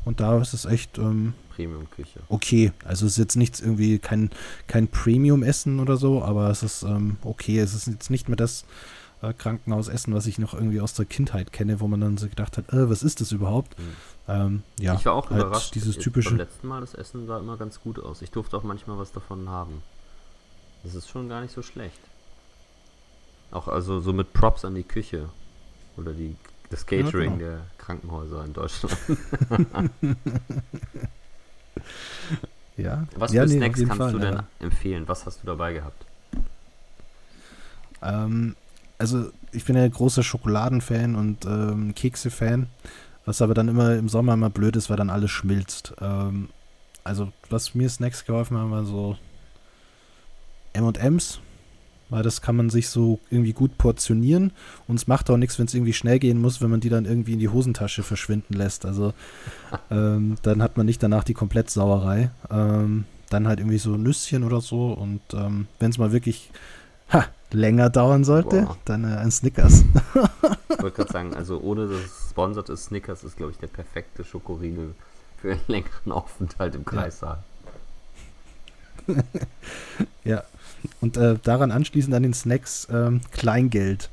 und 0.05 0.19
da 0.19 0.39
ist 0.39 0.53
es 0.53 0.65
echt 0.65 0.97
ähm, 0.97 1.33
Premium-Küche. 1.55 2.21
Okay, 2.29 2.71
also 2.85 3.05
es 3.05 3.13
ist 3.13 3.17
jetzt 3.17 3.35
nichts 3.35 3.59
irgendwie 3.59 3.99
kein, 3.99 4.31
kein 4.67 4.87
Premium-Essen 4.87 5.79
oder 5.79 5.97
so, 5.97 6.23
aber 6.23 6.49
es 6.49 6.63
ist 6.63 6.83
ähm, 6.83 7.17
okay. 7.23 7.59
Es 7.59 7.73
ist 7.73 7.87
jetzt 7.87 8.09
nicht 8.09 8.29
mehr 8.29 8.37
das, 8.37 8.65
äh, 9.21 9.33
Krankenhausessen, 9.33 10.13
was 10.13 10.25
ich 10.25 10.39
noch 10.39 10.53
irgendwie 10.53 10.81
aus 10.81 10.93
der 10.93 11.05
Kindheit 11.05 11.51
kenne, 11.53 11.79
wo 11.79 11.87
man 11.87 12.01
dann 12.01 12.17
so 12.17 12.27
gedacht 12.27 12.57
hat, 12.57 12.71
äh, 12.73 12.89
was 12.89 13.03
ist 13.03 13.21
das 13.21 13.31
überhaupt? 13.31 13.77
Mhm. 13.77 13.95
Ähm, 14.27 14.63
ja, 14.79 14.95
ich 14.95 15.05
war 15.05 15.13
auch 15.13 15.29
halt 15.29 15.41
überrascht. 15.41 15.75
Dieses 15.75 15.97
typische. 15.97 16.29
Beim 16.29 16.39
letzten 16.39 16.67
Mal 16.67 16.81
das 16.81 16.93
Essen 16.93 17.27
sah 17.27 17.39
immer 17.39 17.57
ganz 17.57 17.81
gut 17.81 17.99
aus. 17.99 18.21
Ich 18.21 18.31
durfte 18.31 18.57
auch 18.57 18.63
manchmal 18.63 18.97
was 18.97 19.11
davon 19.11 19.49
haben. 19.49 19.83
Das 20.83 20.95
ist 20.95 21.09
schon 21.09 21.29
gar 21.29 21.41
nicht 21.41 21.53
so 21.53 21.61
schlecht. 21.61 21.99
Auch 23.51 23.67
also 23.67 23.99
so 23.99 24.13
mit 24.13 24.33
Props 24.33 24.65
an 24.65 24.75
die 24.75 24.83
Küche 24.83 25.29
oder 25.97 26.13
die 26.13 26.35
Das 26.69 26.85
Catering 26.85 27.31
Ja, 27.31 27.37
genau. 27.37 27.49
der 27.49 27.59
Krankenhäuser 27.77 28.45
in 28.45 28.53
Deutschland. 28.53 28.97
Ja. 32.77 33.07
Was 33.15 33.33
ja, 33.33 33.43
für 33.43 33.49
nee, 33.49 33.57
Snacks 33.57 33.79
kannst 33.79 33.97
Fall, 33.97 34.11
du 34.13 34.19
denn 34.19 34.33
ja. 34.33 34.47
empfehlen? 34.59 35.07
Was 35.07 35.25
hast 35.25 35.43
du 35.43 35.47
dabei 35.47 35.73
gehabt? 35.73 36.05
Ähm, 38.01 38.55
also 39.01 39.31
ich 39.51 39.65
bin 39.65 39.75
ja 39.75 39.87
großer 39.87 40.21
Schokoladenfan 40.21 41.15
und 41.15 41.45
ähm, 41.45 41.95
Kekse-Fan, 41.95 42.67
was 43.25 43.41
aber 43.41 43.55
dann 43.55 43.67
immer 43.67 43.95
im 43.95 44.07
Sommer 44.07 44.35
immer 44.35 44.51
blöd 44.51 44.75
ist, 44.75 44.89
weil 44.89 44.97
dann 44.97 45.09
alles 45.09 45.31
schmilzt. 45.31 45.93
Ähm, 45.99 46.49
also 47.03 47.33
was 47.49 47.73
mir 47.73 47.89
Snacks 47.89 48.25
geholfen 48.25 48.57
haben, 48.57 48.69
war 48.69 48.85
so 48.85 49.17
M&M's, 50.73 51.39
weil 52.09 52.21
das 52.21 52.43
kann 52.43 52.55
man 52.55 52.69
sich 52.69 52.89
so 52.89 53.19
irgendwie 53.31 53.53
gut 53.53 53.79
portionieren 53.79 54.51
und 54.87 54.97
es 54.97 55.07
macht 55.07 55.31
auch 55.31 55.37
nichts, 55.37 55.57
wenn 55.57 55.65
es 55.65 55.73
irgendwie 55.73 55.93
schnell 55.93 56.19
gehen 56.19 56.39
muss, 56.39 56.61
wenn 56.61 56.69
man 56.69 56.79
die 56.79 56.89
dann 56.89 57.05
irgendwie 57.05 57.33
in 57.33 57.39
die 57.39 57.49
Hosentasche 57.49 58.03
verschwinden 58.03 58.53
lässt. 58.53 58.85
Also 58.85 59.15
ähm, 59.89 60.35
dann 60.43 60.61
hat 60.61 60.77
man 60.77 60.85
nicht 60.85 61.01
danach 61.01 61.23
die 61.23 61.33
Komplettsauerei. 61.33 62.29
Ähm, 62.51 63.05
dann 63.31 63.47
halt 63.47 63.59
irgendwie 63.59 63.79
so 63.79 63.97
Nüsschen 63.97 64.43
oder 64.43 64.61
so 64.61 64.91
und 64.91 65.21
ähm, 65.33 65.67
wenn 65.79 65.89
es 65.89 65.97
mal 65.97 66.11
wirklich 66.11 66.51
ha, 67.09 67.25
länger 67.53 67.89
dauern 67.89 68.23
sollte, 68.23 68.63
Boah. 68.63 68.77
dann 68.85 69.03
äh, 69.03 69.17
ein 69.17 69.31
Snickers. 69.31 69.83
Ich 70.69 70.81
wollte 70.81 70.97
gerade 70.97 71.11
sagen, 71.11 71.33
also 71.35 71.59
ohne 71.59 71.87
dass 71.87 71.99
es 72.01 72.29
sponsert 72.29 72.69
ist, 72.69 72.85
Snickers 72.85 73.23
ist, 73.23 73.37
glaube 73.37 73.51
ich, 73.51 73.57
der 73.57 73.67
perfekte 73.67 74.23
Schokoriegel 74.23 74.95
für 75.41 75.51
einen 75.51 75.61
längeren 75.67 76.11
Aufenthalt 76.11 76.75
im 76.75 76.85
Kreissaal. 76.85 77.43
ja. 80.23 80.43
Und 80.99 81.17
äh, 81.17 81.37
daran 81.43 81.71
anschließend 81.71 82.13
an 82.15 82.23
den 82.23 82.33
Snacks 82.33 82.87
ähm, 82.91 83.21
Kleingeld. 83.31 84.09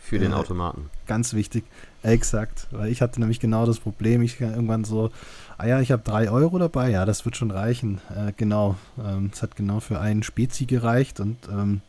Für 0.00 0.18
den 0.18 0.32
Äh, 0.32 0.34
Automaten. 0.34 0.90
Ganz 1.06 1.32
wichtig. 1.34 1.64
Exakt. 2.02 2.66
Weil 2.72 2.90
ich 2.90 3.00
hatte 3.02 3.20
nämlich 3.20 3.38
genau 3.38 3.66
das 3.66 3.78
Problem. 3.78 4.22
Ich 4.22 4.38
kann 4.38 4.52
irgendwann 4.52 4.84
so, 4.84 5.10
ah 5.58 5.66
ja, 5.66 5.80
ich 5.80 5.92
habe 5.92 6.02
drei 6.02 6.28
Euro 6.30 6.58
dabei. 6.58 6.90
Ja, 6.90 7.04
das 7.04 7.24
wird 7.24 7.36
schon 7.36 7.50
reichen. 7.52 8.00
Äh, 8.16 8.32
genau. 8.36 8.76
Ähm, 8.98 9.30
Es 9.32 9.42
hat 9.42 9.54
genau 9.56 9.78
für 9.80 10.00
einen 10.00 10.22
Spezi 10.24 10.66
gereicht 10.66 11.20
und 11.20 11.36
ähm, 11.48 11.80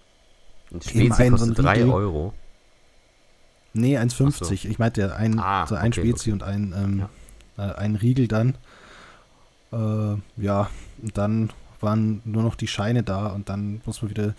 Ein 0.74 0.82
Spezi 0.82 1.30
kostet 1.30 1.42
einen 1.42 1.56
3 1.56 1.72
Riegel. 1.74 1.90
Euro. 1.90 2.34
nee, 3.74 3.98
1,50. 3.98 4.26
Ach 4.28 4.46
so. 4.46 4.52
Ich 4.54 4.80
meinte 4.80 5.16
ein, 5.16 5.40
Ah, 5.40 5.66
so 5.68 5.76
ein 5.76 5.92
okay, 5.92 6.02
Spezi 6.02 6.32
okay. 6.32 6.32
und 6.34 6.44
ein, 6.44 6.74
ähm, 6.76 7.06
äh, 7.58 7.74
ein 7.76 7.96
Riegel 7.96 8.28
dann. 8.28 8.56
Äh, 9.72 10.16
ja, 10.42 10.70
und 11.02 11.18
dann 11.18 11.50
waren 11.80 12.22
nur 12.26 12.44
noch 12.44 12.56
die 12.56 12.68
Scheine 12.68 13.04
da 13.04 13.28
und 13.28 13.50
dann 13.50 13.82
muss 13.86 14.02
man 14.02 14.10
wieder, 14.10 14.34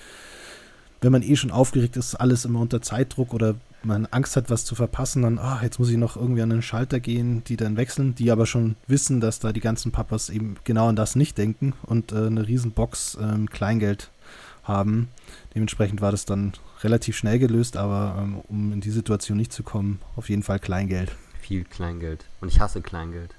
wenn 1.00 1.12
man 1.12 1.22
eh 1.22 1.36
schon 1.36 1.50
aufgeregt 1.50 1.96
ist, 1.96 2.14
alles 2.14 2.44
immer 2.44 2.60
unter 2.60 2.80
Zeitdruck 2.80 3.34
oder 3.34 3.54
man 3.82 4.06
Angst 4.06 4.34
hat, 4.36 4.48
was 4.48 4.64
zu 4.64 4.74
verpassen, 4.74 5.22
dann, 5.22 5.38
ah, 5.38 5.60
jetzt 5.62 5.78
muss 5.78 5.90
ich 5.90 5.98
noch 5.98 6.16
irgendwie 6.16 6.40
an 6.40 6.48
den 6.48 6.62
Schalter 6.62 7.00
gehen, 7.00 7.44
die 7.44 7.56
dann 7.58 7.76
wechseln, 7.76 8.14
die 8.14 8.30
aber 8.30 8.46
schon 8.46 8.76
wissen, 8.86 9.20
dass 9.20 9.40
da 9.40 9.52
die 9.52 9.60
ganzen 9.60 9.92
Papas 9.92 10.30
eben 10.30 10.56
genau 10.64 10.88
an 10.88 10.96
das 10.96 11.16
nicht 11.16 11.36
denken 11.36 11.74
und 11.82 12.12
äh, 12.12 12.26
eine 12.26 12.48
riesen 12.48 12.70
Box 12.72 13.18
ähm, 13.20 13.50
Kleingeld 13.50 14.10
haben. 14.64 15.08
Dementsprechend 15.54 16.00
war 16.00 16.10
das 16.10 16.24
dann 16.24 16.52
relativ 16.82 17.16
schnell 17.16 17.38
gelöst, 17.38 17.76
aber 17.76 18.16
ähm, 18.18 18.40
um 18.48 18.72
in 18.72 18.80
die 18.80 18.90
Situation 18.90 19.38
nicht 19.38 19.52
zu 19.52 19.62
kommen, 19.62 20.00
auf 20.16 20.28
jeden 20.28 20.42
Fall 20.42 20.58
Kleingeld. 20.58 21.12
Viel 21.40 21.64
Kleingeld. 21.64 22.24
Und 22.40 22.48
ich 22.48 22.60
hasse 22.60 22.82
Kleingeld. 22.82 23.34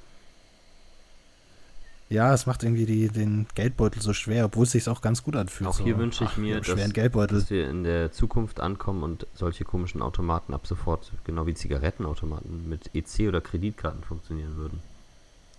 Ja, 2.07 2.33
es 2.33 2.45
macht 2.45 2.63
irgendwie 2.63 2.85
die, 2.85 3.09
den 3.09 3.47
Geldbeutel 3.55 3.99
so 3.99 4.13
schwer, 4.13 4.45
obwohl 4.45 4.63
es 4.63 4.71
sich 4.71 4.87
auch 4.87 5.01
ganz 5.01 5.23
gut 5.23 5.35
anfühlt. 5.35 5.67
Auch 5.67 5.73
so, 5.73 5.83
hier 5.83 5.97
wünsche 5.97 6.23
ich 6.23 6.31
ach, 6.33 6.37
mir, 6.37 6.61
dass-. 6.61 7.15
Dass 7.27 7.49
wir 7.49 7.67
in 7.67 7.83
der 7.83 8.11
Zukunft 8.11 8.59
ankommen 8.59 9.01
und 9.01 9.25
solche 9.33 9.65
komischen 9.65 10.03
Automaten 10.03 10.53
ab 10.53 10.67
sofort, 10.67 11.11
genau 11.23 11.47
wie 11.47 11.55
Zigarettenautomaten, 11.55 12.69
mit 12.69 12.91
EC 12.93 13.27
oder 13.27 13.41
Kreditkarten 13.41 14.03
funktionieren 14.03 14.55
würden. 14.55 14.79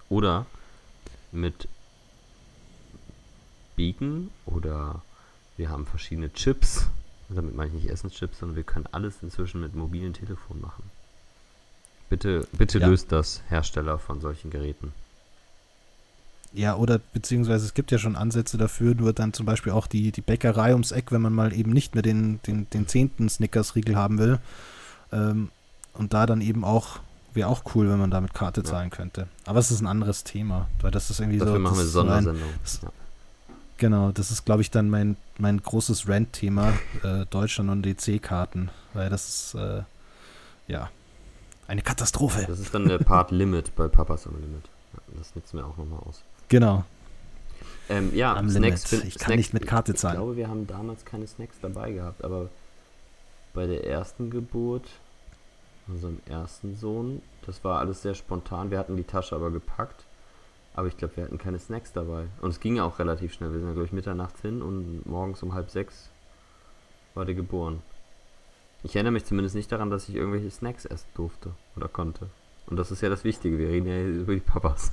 Oder 0.08 0.46
mit 1.32 1.68
Beacon 3.74 4.30
oder 4.46 5.02
wir 5.56 5.70
haben 5.70 5.86
verschiedene 5.86 6.32
Chips. 6.32 6.86
Und 7.28 7.36
damit 7.36 7.56
meine 7.56 7.68
ich 7.70 7.82
nicht 7.82 7.90
Essenschips, 7.90 8.38
sondern 8.38 8.56
wir 8.56 8.62
können 8.62 8.86
alles 8.92 9.16
inzwischen 9.22 9.60
mit 9.60 9.74
mobilen 9.74 10.12
Telefonen 10.12 10.60
machen. 10.62 10.84
Bitte, 12.08 12.46
bitte 12.52 12.78
Ja. 12.78 12.86
löst 12.86 13.10
das 13.10 13.42
Hersteller 13.48 13.98
von 13.98 14.20
solchen 14.20 14.50
Geräten. 14.50 14.92
Ja, 16.52 16.76
oder 16.76 16.98
beziehungsweise 17.12 17.66
es 17.66 17.74
gibt 17.74 17.90
ja 17.90 17.98
schon 17.98 18.16
Ansätze 18.16 18.56
dafür, 18.56 18.94
nur 18.94 19.12
dann 19.12 19.32
zum 19.32 19.44
Beispiel 19.44 19.72
auch 19.72 19.86
die, 19.88 20.12
die 20.12 20.20
Bäckerei 20.20 20.72
ums 20.72 20.92
Eck, 20.92 21.10
wenn 21.12 21.20
man 21.20 21.34
mal 21.34 21.52
eben 21.52 21.72
nicht 21.72 21.94
mehr 21.94 22.02
den, 22.02 22.40
den, 22.46 22.70
den 22.70 22.86
zehnten 22.86 23.28
Snickers-Riegel 23.28 23.96
haben 23.96 24.18
will. 24.18 24.38
Ähm, 25.12 25.50
und 25.94 26.14
da 26.14 26.26
dann 26.26 26.40
eben 26.40 26.64
auch, 26.64 27.00
wäre 27.34 27.48
auch 27.48 27.62
cool, 27.74 27.90
wenn 27.90 27.98
man 27.98 28.10
da 28.12 28.20
mit 28.20 28.32
Karte 28.34 28.60
Ja. 28.60 28.66
zahlen 28.66 28.90
könnte. 28.90 29.26
Aber 29.44 29.58
es 29.58 29.70
ist 29.72 29.80
ein 29.80 29.86
anderes 29.88 30.22
Thema, 30.24 30.68
weil 30.80 30.92
das 30.92 31.10
ist 31.10 31.18
irgendwie 31.20 31.38
Dafür 31.38 31.54
so. 31.54 31.58
machen 31.60 31.74
das 31.74 31.78
wir 31.78 31.86
ist 31.86 31.92
so 31.92 32.00
ein, 32.02 32.40
das- 32.62 32.80
Ja. 32.82 32.92
Genau, 33.78 34.10
das 34.10 34.30
ist, 34.30 34.44
glaube 34.44 34.62
ich, 34.62 34.70
dann 34.70 34.88
mein, 34.88 35.16
mein 35.38 35.60
großes 35.60 36.08
Rant-Thema, 36.08 36.72
äh, 37.02 37.26
Deutschland 37.28 37.68
und 37.70 37.82
DC-Karten, 37.82 38.70
weil 38.94 39.10
das 39.10 39.28
ist, 39.28 39.54
äh, 39.54 39.82
ja, 40.66 40.90
eine 41.68 41.82
Katastrophe. 41.82 42.46
Das 42.46 42.58
ist 42.58 42.74
dann 42.74 42.88
der 42.88 42.98
Part 42.98 43.30
Limit 43.32 43.74
bei 43.74 43.88
Papas 43.88 44.26
am 44.26 44.40
Limit. 44.40 44.64
Das 45.18 45.34
nutzen 45.34 45.58
wir 45.58 45.66
auch 45.66 45.76
nochmal 45.76 46.00
aus. 46.00 46.22
Genau. 46.48 46.84
Ähm, 47.88 48.14
ja, 48.14 48.34
Am 48.34 48.48
Snacks. 48.48 48.90
Limit. 48.90 49.06
Ich 49.06 49.18
kann 49.18 49.36
nicht 49.36 49.52
mit 49.52 49.66
Karte 49.66 49.92
ich, 49.92 49.98
zahlen. 49.98 50.14
Ich 50.14 50.18
glaube, 50.18 50.36
wir 50.36 50.48
haben 50.48 50.66
damals 50.66 51.04
keine 51.04 51.26
Snacks 51.26 51.56
dabei 51.60 51.92
gehabt, 51.92 52.24
aber 52.24 52.48
bei 53.52 53.66
der 53.66 53.86
ersten 53.86 54.30
Geburt, 54.30 54.88
unserem 55.86 56.20
ersten 56.26 56.76
Sohn, 56.76 57.22
das 57.46 57.62
war 57.62 57.78
alles 57.78 58.02
sehr 58.02 58.14
spontan. 58.14 58.70
Wir 58.70 58.78
hatten 58.78 58.96
die 58.96 59.04
Tasche 59.04 59.34
aber 59.34 59.50
gepackt, 59.50 60.04
aber 60.76 60.88
ich 60.88 60.96
glaube, 60.96 61.16
wir 61.16 61.24
hatten 61.24 61.38
keine 61.38 61.58
Snacks 61.58 61.92
dabei. 61.92 62.26
Und 62.42 62.50
es 62.50 62.60
ging 62.60 62.76
ja 62.76 62.84
auch 62.84 62.98
relativ 62.98 63.32
schnell. 63.32 63.50
Wir 63.50 63.58
sind 63.58 63.68
ja, 63.68 63.72
glaube 63.72 63.86
ich, 63.86 63.92
mitternachts 63.92 64.42
hin 64.42 64.60
und 64.62 65.04
morgens 65.06 65.42
um 65.42 65.54
halb 65.54 65.70
sechs 65.70 66.10
war 67.14 67.24
der 67.24 67.34
geboren. 67.34 67.82
Ich 68.82 68.94
erinnere 68.94 69.12
mich 69.12 69.24
zumindest 69.24 69.56
nicht 69.56 69.72
daran, 69.72 69.88
dass 69.90 70.08
ich 70.08 70.14
irgendwelche 70.14 70.50
Snacks 70.50 70.84
essen 70.84 71.08
durfte 71.14 71.50
oder 71.76 71.88
konnte. 71.88 72.28
Und 72.66 72.76
das 72.76 72.90
ist 72.90 73.00
ja 73.00 73.08
das 73.08 73.24
Wichtige. 73.24 73.58
Wir 73.58 73.68
reden 73.68 73.86
ja 73.86 73.94
hier 73.94 74.06
über 74.06 74.34
die 74.34 74.40
Papas. 74.40 74.92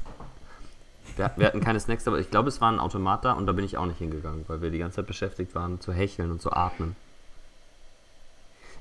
Wir, 1.17 1.31
wir 1.35 1.47
hatten 1.47 1.59
keine 1.59 1.81
Snacks, 1.81 2.07
aber 2.07 2.17
ich 2.17 2.31
glaube, 2.31 2.47
es 2.47 2.61
war 2.61 2.71
ein 2.71 2.79
Automat 2.79 3.25
da 3.25 3.33
und 3.33 3.45
da 3.45 3.51
bin 3.51 3.65
ich 3.65 3.77
auch 3.77 3.85
nicht 3.85 3.97
hingegangen, 3.97 4.45
weil 4.47 4.61
wir 4.61 4.71
die 4.71 4.77
ganze 4.77 4.95
Zeit 4.97 5.07
beschäftigt 5.07 5.53
waren 5.53 5.81
zu 5.81 5.91
hecheln 5.91 6.31
und 6.31 6.41
zu 6.41 6.53
atmen. 6.53 6.95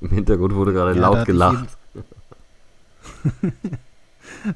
Im 0.01 0.11
Hintergrund 0.11 0.55
wurde 0.55 0.73
gerade 0.73 0.95
Ja, 0.95 1.01
laut 1.01 1.27
gelacht. 1.27 1.77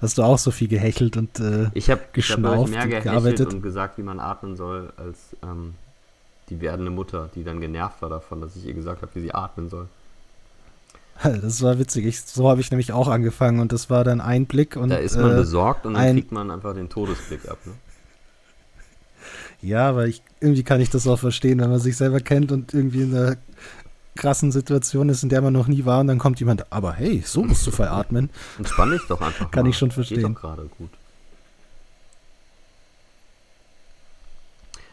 Hast 0.01 0.19
du 0.19 0.23
auch 0.23 0.39
so 0.39 0.51
viel 0.51 0.69
gehechelt 0.69 1.17
und 1.17 1.39
äh, 1.39 1.71
Ich 1.75 1.91
habe 1.91 2.01
hab, 2.01 2.01
glaub 2.01 2.01
ich, 2.01 2.13
geschnauft 2.13 2.71
mehr 2.71 2.83
und 2.85 2.91
gearbeitet? 2.91 3.55
und 3.55 3.63
gesagt, 3.63 3.99
wie 3.99 4.03
man 4.03 4.21
atmen 4.21 4.57
soll, 4.57 4.93
als 4.97 5.37
ähm, 5.43 5.75
die 6.51 6.61
werdende 6.61 6.91
Mutter, 6.91 7.31
die 7.35 7.45
dann 7.45 7.61
genervt 7.61 8.03
war 8.03 8.09
davon, 8.09 8.41
dass 8.41 8.57
ich 8.57 8.67
ihr 8.67 8.75
gesagt 8.75 9.03
habe, 9.03 9.11
wie 9.15 9.21
sie 9.21 9.35
atmen 9.35 9.69
soll. 9.69 9.89
das 11.23 11.63
war 11.63 11.79
witzig. 11.79 12.07
Ich, 12.07 12.23
so 12.23 12.49
habe 12.49 12.61
ich 12.61 12.71
nämlich 12.71 12.93
auch 12.93 13.09
angefangen 13.09 13.61
und 13.61 13.73
das 13.73 13.89
war 13.91 14.05
dann 14.05 14.21
ein 14.21 14.47
Blick 14.47 14.77
und 14.77 14.91
da 14.91 14.97
ist 14.97 15.17
man 15.17 15.33
äh, 15.33 15.37
besorgt 15.37 15.87
und 15.87 15.95
dann 15.95 16.15
kriegt 16.15 16.33
man 16.33 16.51
einfach 16.51 16.75
den 16.75 16.89
Todesblick 16.89 17.49
ab. 17.49 17.59
Ne? 17.65 17.73
ja, 19.63 19.97
weil 19.97 20.09
ich 20.09 20.23
irgendwie 20.41 20.63
kann 20.63 20.81
ich 20.81 20.91
das 20.91 21.07
auch 21.07 21.19
verstehen, 21.19 21.61
wenn 21.61 21.71
man 21.71 21.81
sich 21.81 21.97
selber 21.97 22.21
kennt 22.21 22.53
und 22.53 22.75
irgendwie 22.75 23.03
in 23.03 23.17
einer 23.17 23.37
krassen 24.17 24.51
Situation 24.51 25.09
ist, 25.09 25.23
in 25.23 25.29
der 25.29 25.41
man 25.43 25.53
noch 25.53 25.69
nie 25.69 25.85
war 25.85 26.01
und 26.01 26.09
dann 26.09 26.19
kommt 26.19 26.41
jemand, 26.41 26.71
aber 26.73 26.93
hey, 26.93 27.23
so 27.25 27.45
musst 27.45 27.67
du 27.67 27.71
veratmen. 27.71 28.31
Entspann 28.59 28.91
dich 28.91 29.03
doch 29.09 29.21
einfach 29.21 29.51
Kann 29.53 29.65
mal. 29.65 29.71
ich 29.71 29.79
schon 29.79 29.89
Geht 29.91 29.95
verstehen. 29.95 30.35
doch 30.35 30.41
gerade 30.41 30.65
gut. 30.79 30.91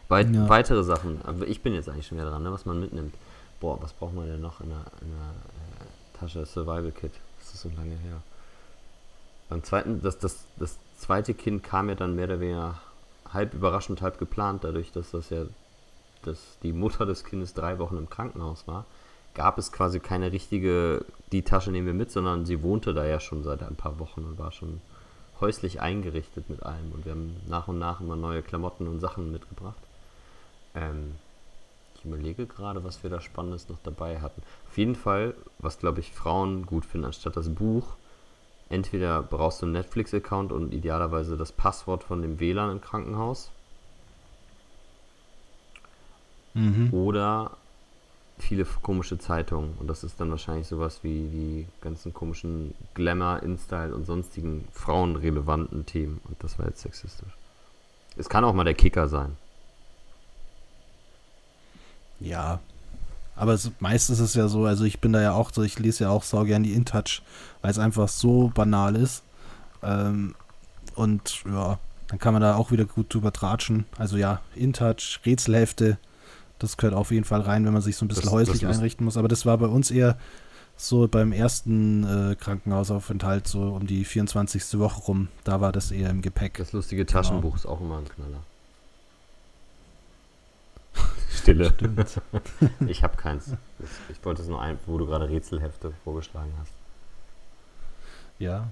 Weit, 0.09 0.29
Ja. 0.33 0.47
Weitere 0.49 0.83
Sachen. 0.83 1.21
Ich 1.47 1.61
bin 1.61 1.73
jetzt 1.73 1.89
eigentlich 1.89 2.07
schon 2.07 2.17
wieder 2.17 2.29
dran, 2.29 2.43
ne, 2.43 2.51
was 2.51 2.65
man 2.65 2.79
mitnimmt. 2.79 3.15
Boah, 3.59 3.81
was 3.81 3.93
braucht 3.93 4.13
man 4.13 4.27
denn 4.27 4.41
noch 4.41 4.59
in 4.61 4.71
einer, 4.71 4.85
in 5.01 5.07
einer 5.07 5.31
äh, 5.31 6.19
Tasche 6.19 6.45
Survival 6.45 6.91
Kit? 6.91 7.11
Das 7.39 7.53
ist 7.53 7.61
so 7.61 7.69
lange 7.69 7.95
her. 7.95 8.21
Beim 9.49 9.63
zweiten, 9.63 10.01
das, 10.01 10.19
das, 10.19 10.45
das 10.57 10.77
zweite 10.97 11.33
Kind 11.33 11.63
kam 11.63 11.89
ja 11.89 11.95
dann 11.95 12.15
mehr 12.15 12.25
oder 12.25 12.39
weniger 12.39 12.79
halb 13.31 13.53
überraschend, 13.53 14.01
halb 14.01 14.19
geplant, 14.19 14.63
dadurch, 14.63 14.91
dass 14.91 15.11
das 15.11 15.29
ja 15.29 15.45
dass 16.23 16.39
die 16.63 16.71
Mutter 16.71 17.05
des 17.05 17.25
Kindes 17.25 17.53
drei 17.53 17.79
Wochen 17.79 17.97
im 17.97 18.09
Krankenhaus 18.09 18.65
war, 18.65 18.85
gab 19.33 19.57
es 19.57 19.71
quasi 19.71 19.99
keine 19.99 20.31
richtige, 20.31 21.05
die 21.31 21.41
Tasche 21.41 21.71
nehmen 21.71 21.87
wir 21.87 21.93
mit, 21.93 22.11
sondern 22.11 22.45
sie 22.45 22.61
wohnte 22.61 22.93
da 22.93 23.05
ja 23.05 23.19
schon 23.19 23.43
seit 23.43 23.63
ein 23.63 23.75
paar 23.75 23.99
Wochen 23.99 24.23
und 24.23 24.37
war 24.37 24.51
schon 24.51 24.81
häuslich 25.41 25.81
eingerichtet 25.81 26.49
mit 26.49 26.63
allem. 26.63 26.91
Und 26.93 27.05
wir 27.05 27.13
haben 27.13 27.35
nach 27.47 27.67
und 27.67 27.79
nach 27.79 27.99
immer 28.01 28.15
neue 28.15 28.41
Klamotten 28.41 28.87
und 28.87 28.99
Sachen 28.99 29.31
mitgebracht. 29.31 29.77
Ähm, 30.75 31.15
ich 31.95 32.05
überlege 32.05 32.45
gerade, 32.45 32.83
was 32.83 33.01
wir 33.03 33.09
da 33.09 33.21
Spannendes 33.21 33.69
noch 33.69 33.79
dabei 33.83 34.19
hatten. 34.21 34.41
Auf 34.69 34.77
jeden 34.77 34.95
Fall, 34.95 35.33
was 35.59 35.79
glaube 35.79 35.99
ich 35.99 36.11
Frauen 36.11 36.65
gut 36.65 36.85
finden, 36.85 37.05
anstatt 37.05 37.37
das 37.37 37.49
Buch, 37.49 37.95
entweder 38.69 39.21
brauchst 39.23 39.61
du 39.61 39.65
einen 39.65 39.73
Netflix-Account 39.73 40.51
und 40.51 40.73
idealerweise 40.73 41.37
das 41.37 41.51
Passwort 41.51 42.03
von 42.03 42.21
dem 42.21 42.39
WLAN 42.39 42.71
im 42.71 42.81
Krankenhaus 42.81 43.51
Mhm. 46.53 46.93
oder 46.93 47.57
viele 48.39 48.65
komische 48.65 49.17
Zeitungen 49.17 49.73
und 49.79 49.87
das 49.87 50.03
ist 50.03 50.19
dann 50.19 50.31
wahrscheinlich 50.31 50.67
sowas 50.67 50.99
wie 51.03 51.27
die 51.27 51.67
ganzen 51.81 52.13
komischen 52.13 52.73
Glamour, 52.93 53.41
InStyle 53.43 53.93
und 53.93 54.05
sonstigen 54.05 54.67
frauenrelevanten 54.71 55.85
Themen 55.85 56.19
und 56.25 56.43
das 56.43 56.59
war 56.59 56.67
jetzt 56.67 56.81
sexistisch. 56.81 57.31
Es 58.17 58.29
kann 58.29 58.43
auch 58.43 58.53
mal 58.53 58.63
der 58.63 58.73
Kicker 58.73 59.07
sein. 59.07 59.37
Ja. 62.19 62.59
Aber 63.35 63.53
es, 63.53 63.71
meist 63.79 64.09
ist 64.11 64.19
es 64.19 64.35
ja 64.35 64.47
so, 64.47 64.65
also 64.65 64.83
ich 64.83 64.99
bin 64.99 65.11
da 65.11 65.21
ja 65.21 65.33
auch 65.33 65.51
so, 65.51 65.63
ich 65.63 65.79
lese 65.79 66.03
ja 66.03 66.09
auch 66.11 66.23
sau 66.23 66.43
gern 66.43 66.63
die 66.63 66.73
InTouch, 66.73 67.21
weil 67.61 67.71
es 67.71 67.79
einfach 67.79 68.07
so 68.07 68.51
banal 68.53 68.95
ist. 68.95 69.23
Ähm, 69.81 70.35
und 70.95 71.43
ja, 71.45 71.79
dann 72.07 72.19
kann 72.19 72.33
man 72.33 72.43
da 72.43 72.55
auch 72.55 72.69
wieder 72.69 72.85
gut 72.85 73.11
drüber 73.11 73.33
tratschen. 73.33 73.85
Also 73.97 74.17
ja, 74.17 74.41
InTouch, 74.55 75.19
Rätselhefte, 75.25 75.97
das 76.63 76.77
gehört 76.77 76.95
auf 76.95 77.11
jeden 77.11 77.25
Fall 77.25 77.41
rein, 77.41 77.65
wenn 77.65 77.73
man 77.73 77.81
sich 77.81 77.97
so 77.97 78.05
ein 78.05 78.07
bisschen 78.07 78.23
das, 78.23 78.33
häuslich 78.33 78.61
das 78.61 78.77
einrichten 78.77 79.03
muss. 79.03 79.17
Aber 79.17 79.27
das 79.27 79.45
war 79.45 79.57
bei 79.57 79.67
uns 79.67 79.91
eher 79.91 80.17
so 80.77 81.07
beim 81.07 81.33
ersten 81.33 82.03
äh, 82.03 82.35
Krankenhausaufenthalt, 82.35 83.47
so 83.47 83.61
um 83.73 83.85
die 83.85 84.05
24. 84.05 84.79
Woche 84.79 85.01
rum. 85.01 85.27
Da 85.43 85.61
war 85.61 85.71
das 85.71 85.91
eher 85.91 86.09
im 86.09 86.21
Gepäck. 86.21 86.57
Das 86.57 86.71
lustige 86.71 87.05
Taschenbuch 87.05 87.51
genau. 87.51 87.55
ist 87.55 87.65
auch 87.65 87.81
immer 87.81 87.97
ein 87.97 88.07
Knaller. 88.07 88.43
Stille. 91.29 91.73
ich 92.87 93.03
habe 93.03 93.17
keins. 93.17 93.51
Ich 94.09 94.23
wollte 94.23 94.41
es 94.41 94.47
nur 94.47 94.61
ein, 94.61 94.79
wo 94.85 94.97
du 94.97 95.05
gerade 95.05 95.29
Rätselhefte 95.29 95.93
vorgeschlagen 96.03 96.53
hast. 96.59 96.71
Ja. 98.39 98.69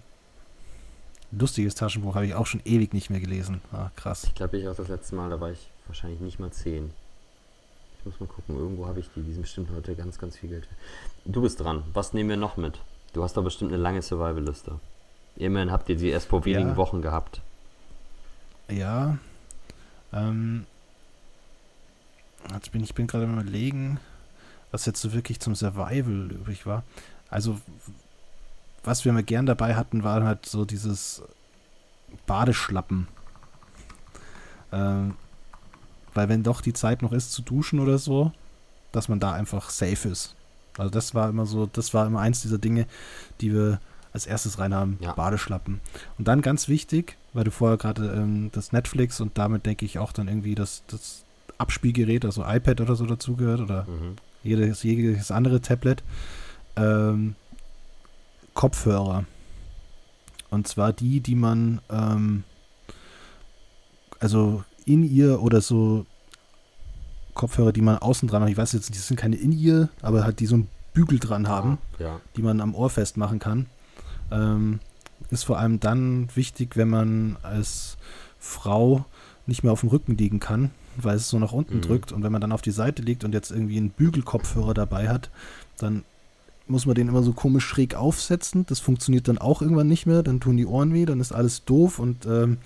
Lustiges 1.31 1.75
Taschenbuch 1.75 2.15
habe 2.15 2.25
ich 2.25 2.35
auch 2.35 2.45
schon 2.45 2.61
ewig 2.65 2.93
nicht 2.93 3.09
mehr 3.09 3.19
gelesen. 3.19 3.61
Ah, 3.71 3.89
krass. 3.95 4.23
Ich 4.23 4.35
glaube, 4.35 4.57
ich 4.57 4.67
auch 4.67 4.75
das 4.75 4.87
letzte 4.87 5.15
Mal, 5.15 5.29
da 5.29 5.39
war 5.39 5.51
ich 5.51 5.69
wahrscheinlich 5.87 6.19
nicht 6.19 6.39
mal 6.39 6.51
zehn. 6.51 6.91
Ich 8.01 8.05
muss 8.05 8.19
mal 8.19 8.27
gucken, 8.27 8.57
irgendwo 8.57 8.87
habe 8.87 8.99
ich 8.99 9.09
die. 9.15 9.21
Die 9.21 9.33
sind 9.33 9.43
bestimmt 9.43 9.69
heute 9.75 9.95
ganz, 9.95 10.17
ganz 10.17 10.37
viel 10.37 10.49
Geld. 10.49 10.67
Du 11.25 11.41
bist 11.41 11.59
dran. 11.59 11.83
Was 11.93 12.13
nehmen 12.13 12.29
wir 12.29 12.37
noch 12.37 12.57
mit? 12.57 12.79
Du 13.13 13.23
hast 13.23 13.37
doch 13.37 13.43
bestimmt 13.43 13.71
eine 13.71 13.81
lange 13.81 14.01
Survival-Liste. 14.01 14.79
Immerhin 15.35 15.71
habt 15.71 15.87
ihr 15.89 15.95
die 15.95 16.09
erst 16.09 16.27
vor 16.27 16.43
wenigen 16.45 16.69
ja. 16.69 16.77
Wochen 16.77 17.01
gehabt. 17.01 17.41
Ja. 18.69 19.17
Ähm, 20.11 20.65
Jetzt 22.49 22.71
bin 22.71 22.83
ich 22.83 22.93
bin 22.93 23.07
gerade 23.07 23.25
am 23.25 23.39
überlegen, 23.39 23.99
was 24.71 24.85
jetzt 24.85 25.01
so 25.01 25.13
wirklich 25.13 25.39
zum 25.39 25.55
Survival 25.55 26.31
übrig 26.31 26.65
war. 26.65 26.83
Also, 27.29 27.59
was 28.83 29.05
wir 29.05 29.11
immer 29.11 29.23
gern 29.23 29.45
dabei 29.45 29.75
hatten, 29.75 30.03
war 30.03 30.23
halt 30.23 30.45
so 30.45 30.65
dieses 30.65 31.21
Badeschlappen. 32.25 33.07
Ähm, 34.71 35.15
weil 36.13 36.29
wenn 36.29 36.43
doch 36.43 36.61
die 36.61 36.73
Zeit 36.73 37.01
noch 37.01 37.11
ist 37.11 37.31
zu 37.31 37.41
duschen 37.41 37.79
oder 37.79 37.97
so, 37.97 38.31
dass 38.91 39.09
man 39.09 39.19
da 39.19 39.31
einfach 39.33 39.69
safe 39.69 40.09
ist. 40.09 40.35
Also 40.77 40.89
das 40.89 41.15
war 41.15 41.29
immer 41.29 41.45
so, 41.45 41.65
das 41.65 41.93
war 41.93 42.05
immer 42.05 42.19
eins 42.19 42.41
dieser 42.41 42.57
Dinge, 42.57 42.85
die 43.39 43.53
wir 43.53 43.79
als 44.13 44.25
erstes 44.25 44.59
rein 44.59 44.73
haben, 44.73 44.97
ja. 44.99 45.13
Badeschlappen. 45.13 45.79
Und 46.17 46.27
dann 46.27 46.41
ganz 46.41 46.67
wichtig, 46.67 47.17
weil 47.33 47.45
du 47.45 47.51
vorher 47.51 47.77
gerade 47.77 48.11
ähm, 48.11 48.49
das 48.51 48.71
Netflix 48.71 49.21
und 49.21 49.37
damit 49.37 49.65
denke 49.65 49.85
ich 49.85 49.99
auch 49.99 50.11
dann 50.11 50.27
irgendwie 50.27 50.55
das, 50.55 50.83
das 50.87 51.23
Abspielgerät, 51.57 52.25
also 52.25 52.43
iPad 52.45 52.81
oder 52.81 52.95
so 52.95 53.05
dazugehört 53.05 53.61
oder 53.61 53.83
mhm. 53.83 54.15
jedes, 54.43 54.83
jedes 54.83 55.31
andere 55.31 55.61
Tablet. 55.61 56.03
Ähm, 56.75 57.35
Kopfhörer. 58.53 59.25
Und 60.49 60.67
zwar 60.67 60.91
die, 60.91 61.21
die 61.21 61.35
man 61.35 61.79
ähm, 61.89 62.43
also 64.21 64.63
in 64.85 65.03
ihr 65.03 65.41
oder 65.41 65.61
so 65.61 66.05
Kopfhörer, 67.33 67.71
die 67.71 67.81
man 67.81 67.97
außen 67.97 68.27
dran 68.27 68.43
hat. 68.43 68.49
Ich 68.49 68.57
weiß 68.57 68.73
jetzt, 68.73 68.93
die 68.93 68.97
sind 68.97 69.17
keine 69.17 69.35
in 69.35 69.51
ihr, 69.51 69.89
aber 70.01 70.23
halt 70.23 70.39
die 70.39 70.45
so 70.45 70.55
einen 70.55 70.67
Bügel 70.93 71.19
dran 71.19 71.47
haben, 71.47 71.77
ja. 71.99 72.19
die 72.35 72.41
man 72.41 72.59
am 72.61 72.75
Ohr 72.75 72.89
festmachen 72.89 73.39
kann. 73.39 73.67
Ähm, 74.31 74.79
ist 75.29 75.43
vor 75.43 75.59
allem 75.59 75.79
dann 75.79 76.27
wichtig, 76.35 76.75
wenn 76.75 76.89
man 76.89 77.37
als 77.41 77.97
Frau 78.39 79.05
nicht 79.45 79.63
mehr 79.63 79.71
auf 79.71 79.81
dem 79.81 79.89
Rücken 79.89 80.17
liegen 80.17 80.39
kann, 80.39 80.71
weil 80.97 81.15
es 81.15 81.29
so 81.29 81.39
nach 81.39 81.53
unten 81.53 81.77
mhm. 81.77 81.81
drückt. 81.81 82.11
Und 82.11 82.23
wenn 82.23 82.31
man 82.31 82.41
dann 82.41 82.51
auf 82.51 82.61
die 82.61 82.71
Seite 82.71 83.01
liegt 83.01 83.23
und 83.23 83.33
jetzt 83.33 83.51
irgendwie 83.51 83.77
einen 83.77 83.91
Bügelkopfhörer 83.91 84.73
dabei 84.73 85.09
hat, 85.09 85.29
dann 85.77 86.03
muss 86.71 86.85
man 86.85 86.95
den 86.95 87.07
immer 87.07 87.21
so 87.21 87.33
komisch 87.33 87.65
schräg 87.65 87.95
aufsetzen. 87.95 88.65
Das 88.67 88.79
funktioniert 88.79 89.27
dann 89.27 89.37
auch 89.37 89.61
irgendwann 89.61 89.87
nicht 89.87 90.05
mehr. 90.05 90.23
Dann 90.23 90.39
tun 90.39 90.57
die 90.57 90.65
Ohren 90.65 90.93
weh, 90.93 91.05
dann 91.05 91.19
ist 91.19 91.31
alles 91.31 91.65
doof 91.65 91.99
und 91.99 92.25
ähm, 92.25 92.57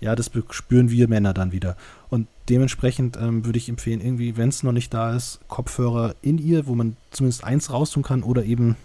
ja, 0.00 0.16
das 0.16 0.30
spüren 0.50 0.90
wir 0.90 1.08
Männer 1.08 1.34
dann 1.34 1.52
wieder. 1.52 1.76
Und 2.08 2.26
dementsprechend 2.48 3.18
ähm, 3.18 3.44
würde 3.44 3.58
ich 3.58 3.68
empfehlen, 3.68 4.00
irgendwie, 4.00 4.36
wenn 4.36 4.48
es 4.48 4.62
noch 4.62 4.72
nicht 4.72 4.94
da 4.94 5.14
ist, 5.14 5.40
Kopfhörer 5.48 6.14
in 6.22 6.38
ihr, 6.38 6.66
wo 6.66 6.74
man 6.74 6.96
zumindest 7.10 7.44
eins 7.44 7.70
raustun 7.70 8.02
kann 8.02 8.22
oder 8.22 8.44
eben 8.44 8.76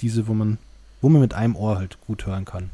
diese, 0.00 0.28
wo 0.28 0.34
man, 0.34 0.58
wo 1.00 1.08
man 1.08 1.20
mit 1.20 1.34
einem 1.34 1.56
Ohr 1.56 1.78
halt 1.78 1.98
gut 2.06 2.26
hören 2.26 2.44
kann. 2.44 2.70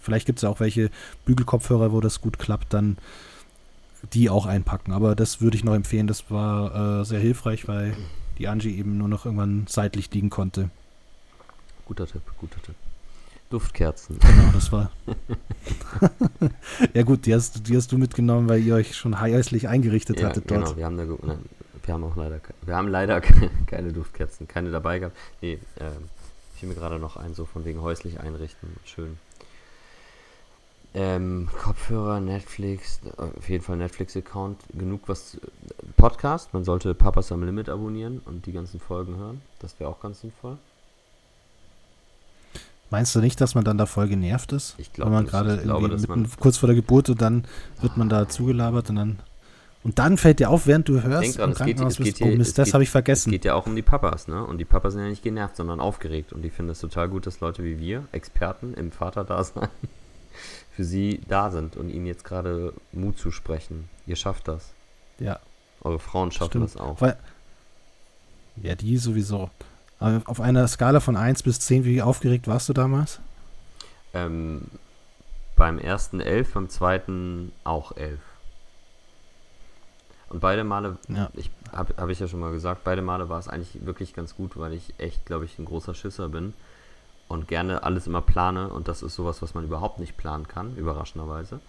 Vielleicht 0.00 0.26
gibt 0.26 0.38
es 0.38 0.42
ja 0.42 0.50
auch 0.50 0.60
welche 0.60 0.90
Bügelkopfhörer, 1.24 1.92
wo 1.92 2.00
das 2.00 2.20
gut 2.20 2.38
klappt, 2.38 2.74
dann 2.74 2.98
die 4.12 4.28
auch 4.28 4.46
einpacken. 4.46 4.92
Aber 4.92 5.14
das 5.14 5.40
würde 5.40 5.56
ich 5.56 5.64
noch 5.64 5.74
empfehlen. 5.74 6.06
Das 6.06 6.30
war 6.30 7.00
äh, 7.00 7.04
sehr 7.04 7.20
hilfreich, 7.20 7.66
weil 7.66 7.96
die 8.38 8.48
Angie 8.48 8.76
eben 8.76 8.98
nur 8.98 9.08
noch 9.08 9.24
irgendwann 9.24 9.64
seitlich 9.68 10.12
liegen 10.12 10.30
konnte. 10.30 10.70
Guter 11.88 12.06
Tipp, 12.06 12.22
guter 12.38 12.60
Tipp. 12.60 12.74
Duftkerzen. 13.48 14.18
Genau, 14.20 14.52
das 14.52 14.70
war. 14.70 14.90
ja 16.94 17.02
gut, 17.02 17.24
die 17.24 17.34
hast, 17.34 17.66
die 17.66 17.76
hast 17.76 17.90
du 17.90 17.96
mitgenommen, 17.96 18.46
weil 18.46 18.62
ihr 18.62 18.74
euch 18.74 18.94
schon 18.94 19.18
häuslich 19.18 19.68
eingerichtet 19.68 20.20
ja, 20.20 20.28
hattet 20.28 20.50
dort. 20.50 20.64
Genau, 20.66 20.76
wir 20.76 20.84
haben, 20.84 20.96
da, 20.98 21.04
nein, 21.04 21.38
wir 21.82 21.94
haben 21.94 22.04
auch 22.04 22.14
leider, 22.14 22.40
wir 22.60 22.76
haben 22.76 22.88
leider 22.88 23.20
keine 23.66 23.94
Duftkerzen, 23.94 24.46
keine 24.46 24.70
dabei 24.70 24.98
gehabt. 24.98 25.16
Nee, 25.40 25.54
äh, 25.76 25.90
ich 26.56 26.62
mir 26.62 26.74
gerade 26.74 26.98
noch 26.98 27.16
ein, 27.16 27.32
so 27.32 27.46
von 27.46 27.64
wegen 27.64 27.80
häuslich 27.80 28.20
einrichten. 28.20 28.68
Schön. 28.84 29.18
Ähm, 30.92 31.48
Kopfhörer, 31.62 32.20
Netflix, 32.20 33.00
auf 33.16 33.48
jeden 33.48 33.64
Fall 33.64 33.78
Netflix-Account, 33.78 34.58
genug 34.76 35.02
was. 35.06 35.38
Podcast, 35.96 36.52
man 36.52 36.64
sollte 36.64 36.94
Papas 36.94 37.32
am 37.32 37.42
Limit 37.44 37.70
abonnieren 37.70 38.20
und 38.26 38.44
die 38.44 38.52
ganzen 38.52 38.78
Folgen 38.78 39.16
hören. 39.16 39.40
Das 39.60 39.80
wäre 39.80 39.88
auch 39.88 40.00
ganz 40.00 40.20
sinnvoll. 40.20 40.58
Meinst 42.90 43.14
du 43.14 43.20
nicht, 43.20 43.40
dass 43.40 43.54
man 43.54 43.64
dann 43.64 43.76
da 43.76 43.86
voll 43.86 44.08
genervt 44.08 44.52
ist? 44.52 44.74
Ich 44.78 44.92
glaube, 44.92 45.10
Wenn 45.10 45.24
man 45.24 45.26
gerade 45.26 46.28
kurz 46.40 46.56
vor 46.56 46.66
der 46.66 46.76
Geburt 46.76 47.10
und 47.10 47.20
dann 47.20 47.44
wird 47.80 47.96
man 47.96 48.08
da 48.08 48.28
zugelabert 48.28 48.88
und 48.90 48.96
dann 48.96 49.18
und 49.84 49.98
dann 49.98 50.18
fällt 50.18 50.40
dir 50.40 50.50
auf, 50.50 50.66
während 50.66 50.88
du 50.88 51.02
hörst, 51.02 51.22
Denk 51.22 51.36
dran, 51.36 51.50
es 51.52 51.58
geht, 51.58 51.80
es 51.80 51.96
geht, 51.96 52.20
oh 52.20 52.26
Mist, 52.26 52.58
das 52.58 52.74
habe 52.74 52.82
ich 52.82 52.90
vergessen. 52.90 53.30
Es 53.30 53.32
geht 53.32 53.44
ja 53.44 53.54
auch 53.54 53.66
um 53.66 53.76
die 53.76 53.82
Papas, 53.82 54.26
ne? 54.26 54.44
Und 54.44 54.58
die 54.58 54.64
Papas 54.64 54.94
sind 54.94 55.02
ja 55.02 55.08
nicht 55.08 55.22
genervt, 55.22 55.56
sondern 55.56 55.80
aufgeregt. 55.80 56.32
Und 56.32 56.42
die 56.42 56.50
finden 56.50 56.72
es 56.72 56.80
total 56.80 57.08
gut, 57.08 57.26
dass 57.26 57.40
Leute 57.40 57.62
wie 57.62 57.78
wir, 57.78 58.04
Experten 58.10 58.74
im 58.74 58.90
Vaterdasein, 58.90 59.68
für 60.76 60.84
sie 60.84 61.20
da 61.28 61.50
sind 61.50 61.76
und 61.76 61.90
ihnen 61.90 62.06
jetzt 62.06 62.24
gerade 62.24 62.72
Mut 62.92 63.18
zu 63.18 63.30
sprechen. 63.30 63.88
Ihr 64.06 64.16
schafft 64.16 64.48
das. 64.48 64.72
Ja. 65.20 65.38
Eure 65.80 66.00
Frauen 66.00 66.32
schaffen 66.32 66.50
Stimmt. 66.50 66.64
das 66.64 66.76
auch. 66.76 67.00
Weil, 67.00 67.16
ja, 68.62 68.74
die 68.74 68.98
sowieso. 68.98 69.48
Aber 69.98 70.22
auf 70.26 70.40
einer 70.40 70.66
Skala 70.68 71.00
von 71.00 71.16
1 71.16 71.42
bis 71.42 71.60
10, 71.60 71.84
wie 71.84 72.02
aufgeregt 72.02 72.46
warst 72.46 72.68
du 72.68 72.72
damals? 72.72 73.20
Ähm, 74.14 74.62
beim 75.56 75.78
ersten 75.78 76.20
11, 76.20 76.52
beim 76.52 76.68
zweiten 76.68 77.52
auch 77.64 77.96
11. 77.96 78.18
Und 80.30 80.40
beide 80.40 80.62
Male, 80.62 80.98
ja. 81.08 81.30
ich 81.34 81.50
habe 81.72 81.94
hab 81.96 82.08
ich 82.10 82.20
ja 82.20 82.28
schon 82.28 82.40
mal 82.40 82.52
gesagt, 82.52 82.84
beide 82.84 83.02
Male 83.02 83.28
war 83.28 83.38
es 83.38 83.48
eigentlich 83.48 83.84
wirklich 83.84 84.14
ganz 84.14 84.36
gut, 84.36 84.56
weil 84.56 84.72
ich 84.72 84.94
echt, 84.98 85.26
glaube 85.26 85.46
ich, 85.46 85.58
ein 85.58 85.64
großer 85.64 85.94
Schisser 85.94 86.28
bin 86.28 86.54
und 87.28 87.48
gerne 87.48 87.82
alles 87.82 88.06
immer 88.06 88.20
plane 88.20 88.68
und 88.68 88.88
das 88.88 89.02
ist 89.02 89.14
sowas, 89.14 89.42
was 89.42 89.54
man 89.54 89.64
überhaupt 89.64 89.98
nicht 89.98 90.16
planen 90.16 90.46
kann, 90.46 90.76
überraschenderweise. 90.76 91.60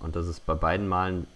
Und 0.00 0.16
dass 0.16 0.26
es 0.26 0.38
bei 0.38 0.54
beiden 0.54 0.86
Malen 0.86 1.26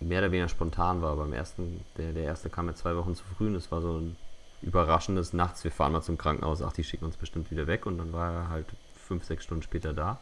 mehr 0.00 0.20
oder 0.20 0.30
weniger 0.30 0.48
spontan 0.48 1.02
war. 1.02 1.16
Beim 1.16 1.32
ersten, 1.32 1.84
der, 1.96 2.12
der 2.12 2.24
erste 2.24 2.50
kam 2.50 2.68
ja 2.68 2.74
zwei 2.74 2.96
Wochen 2.96 3.14
zu 3.14 3.24
früh 3.36 3.46
und 3.46 3.54
es 3.54 3.70
war 3.72 3.80
so 3.80 3.98
ein 3.98 4.16
überraschendes 4.62 5.32
Nachts, 5.32 5.64
wir 5.64 5.70
fahren 5.70 5.92
mal 5.92 6.02
zum 6.02 6.18
Krankenhaus, 6.18 6.62
ach, 6.62 6.72
die 6.72 6.84
schicken 6.84 7.04
uns 7.04 7.16
bestimmt 7.16 7.50
wieder 7.50 7.66
weg 7.66 7.86
und 7.86 7.98
dann 7.98 8.12
war 8.12 8.32
er 8.32 8.48
halt 8.48 8.66
fünf, 8.94 9.24
sechs 9.24 9.44
Stunden 9.44 9.62
später 9.62 9.92
da. 9.92 10.18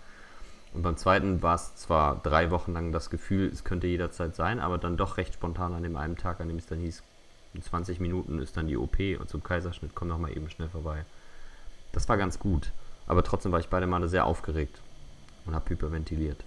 Und 0.75 0.83
beim 0.83 0.97
zweiten 0.97 1.42
war 1.42 1.55
es 1.55 1.77
zwar 1.77 2.21
drei 2.23 2.51
Wochen 2.51 2.73
lang 2.73 2.92
das 2.92 3.11
Gefühl, 3.11 3.49
es 3.49 3.62
könnte 3.62 3.87
jederzeit 3.87 4.35
sein, 4.35 4.59
aber 4.59 4.79
dann 4.79 4.97
doch 4.97 5.16
recht 5.16 5.35
spontan 5.35 5.75
an 5.75 5.83
dem 5.83 5.97
einen 5.97 6.16
Tag, 6.16 6.40
an 6.40 6.49
dem 6.49 6.57
es 6.57 6.66
dann 6.66 6.81
hieß, 6.81 7.03
in 7.55 7.62
20 7.62 8.01
Minuten 8.01 8.38
ist 8.38 8.57
dann 8.57 8.66
die 8.66 8.79
OP 8.79 8.99
und 9.21 9.29
zum 9.29 9.42
Kaiserschnitt, 9.42 9.95
komm 9.95 10.09
doch 10.09 10.18
mal 10.18 10.35
eben 10.35 10.49
schnell 10.49 10.68
vorbei. 10.68 11.05
Das 11.92 12.09
war 12.09 12.16
ganz 12.16 12.38
gut. 12.38 12.73
Aber 13.07 13.23
trotzdem 13.23 13.53
war 13.53 13.61
ich 13.61 13.68
beide 13.68 13.87
Male 13.87 14.09
sehr 14.09 14.25
aufgeregt 14.25 14.81
und 15.45 15.55
habe 15.55 15.68
hyperventiliert. 15.68 16.42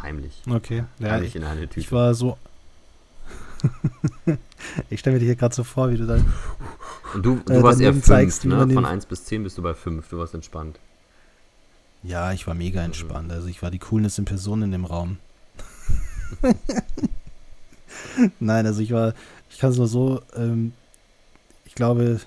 Heimlich. 0.00 0.42
Okay. 0.48 0.84
Ja, 0.98 1.12
Heimlich 1.12 1.34
in 1.34 1.44
eine 1.44 1.62
Tüte. 1.62 1.80
Ich 1.80 1.90
war 1.90 2.14
so. 2.14 2.38
ich 4.90 5.00
stelle 5.00 5.14
mir 5.14 5.20
dich 5.20 5.28
hier 5.28 5.36
gerade 5.36 5.54
so 5.54 5.64
vor, 5.64 5.90
wie 5.90 5.96
du 5.96 6.06
dann. 6.06 6.24
Und 7.14 7.24
du, 7.24 7.36
du 7.44 7.52
äh, 7.52 7.62
warst 7.62 7.80
eher 7.80 7.94
5, 7.94 8.44
ne? 8.44 8.68
Von 8.70 8.84
1 8.84 9.06
bis 9.06 9.24
10 9.24 9.42
bist 9.44 9.58
du 9.58 9.62
bei 9.62 9.74
5. 9.74 10.08
Du 10.08 10.18
warst 10.18 10.34
entspannt. 10.34 10.78
Ja, 12.02 12.32
ich 12.32 12.46
war 12.46 12.54
mega 12.54 12.82
entspannt. 12.84 13.32
Also 13.32 13.48
ich 13.48 13.62
war 13.62 13.70
die 13.70 13.78
Coolness 13.78 14.18
in 14.18 14.24
Person 14.24 14.62
in 14.62 14.72
dem 14.72 14.84
Raum. 14.84 15.18
Nein, 18.40 18.66
also 18.66 18.80
ich 18.80 18.92
war, 18.92 19.14
ich 19.50 19.58
kann 19.58 19.70
es 19.70 19.78
nur 19.78 19.88
so 19.88 20.20
ähm, 20.34 20.72
ich 21.74 21.76
glaube, 21.76 22.20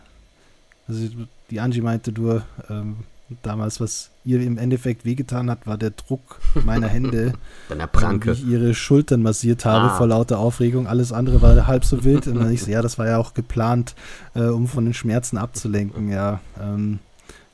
also 0.89 1.07
die 1.49 1.59
Angie 1.61 1.79
meinte, 1.79 2.11
du 2.11 2.41
ähm, 2.69 2.97
damals, 3.43 3.79
was 3.81 4.09
ihr 4.23 4.41
im 4.41 4.57
Endeffekt 4.57 5.03
wehgetan 5.05 5.49
hat, 5.49 5.67
war 5.67 5.77
der 5.77 5.91
Druck 5.91 6.39
meiner 6.65 6.87
Hände, 6.87 7.33
Deiner 7.69 7.87
Pranke. 7.87 8.29
wie 8.29 8.31
ich 8.33 8.45
ihre 8.47 8.73
Schultern 8.73 9.21
massiert 9.21 9.65
habe 9.65 9.91
Ah. 9.91 9.97
vor 9.97 10.07
lauter 10.07 10.39
Aufregung. 10.39 10.87
Alles 10.87 11.11
andere 11.11 11.41
war 11.41 11.67
halb 11.67 11.83
so 11.85 12.03
wild. 12.03 12.27
Und 12.27 12.35
dann 12.35 12.51
ich 12.51 12.63
so, 12.63 12.71
ja, 12.71 12.81
das 12.81 12.97
war 12.97 13.07
ja 13.07 13.17
auch 13.17 13.33
geplant, 13.33 13.95
äh, 14.35 14.43
um 14.43 14.67
von 14.67 14.85
den 14.85 14.93
Schmerzen 14.93 15.37
abzulenken. 15.37 16.09
Ja, 16.09 16.39
ähm, 16.61 16.99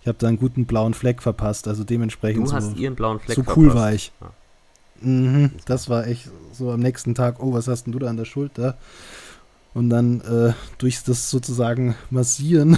ich 0.02 0.08
habe 0.08 0.18
da 0.20 0.28
einen 0.28 0.38
guten 0.38 0.66
blauen 0.66 0.94
Fleck 0.94 1.22
verpasst. 1.22 1.68
Also 1.68 1.84
dementsprechend 1.84 2.44
Du 2.44 2.50
so, 2.50 2.56
hast 2.56 2.76
ihren 2.78 2.96
blauen 2.96 3.20
Fleck 3.20 3.36
so 3.36 3.42
cool 3.56 3.72
verpasst. 3.72 3.76
war 3.76 3.94
ich. 3.94 4.12
Ja. 4.22 4.30
Mhm, 5.02 5.52
das 5.66 5.90
war 5.90 6.08
echt 6.08 6.30
so 6.54 6.72
am 6.72 6.80
nächsten 6.80 7.14
Tag, 7.16 7.42
oh, 7.42 7.52
was 7.54 7.68
hast 7.68 7.86
denn 7.86 7.94
du 7.94 8.00
da 8.00 8.08
an 8.08 8.18
der 8.18 8.26
Schulter? 8.26 8.78
Und 9.74 9.90
dann 9.90 10.22
äh, 10.22 10.54
durch 10.78 11.04
das 11.04 11.30
sozusagen 11.32 11.96
Massieren, 12.12 12.78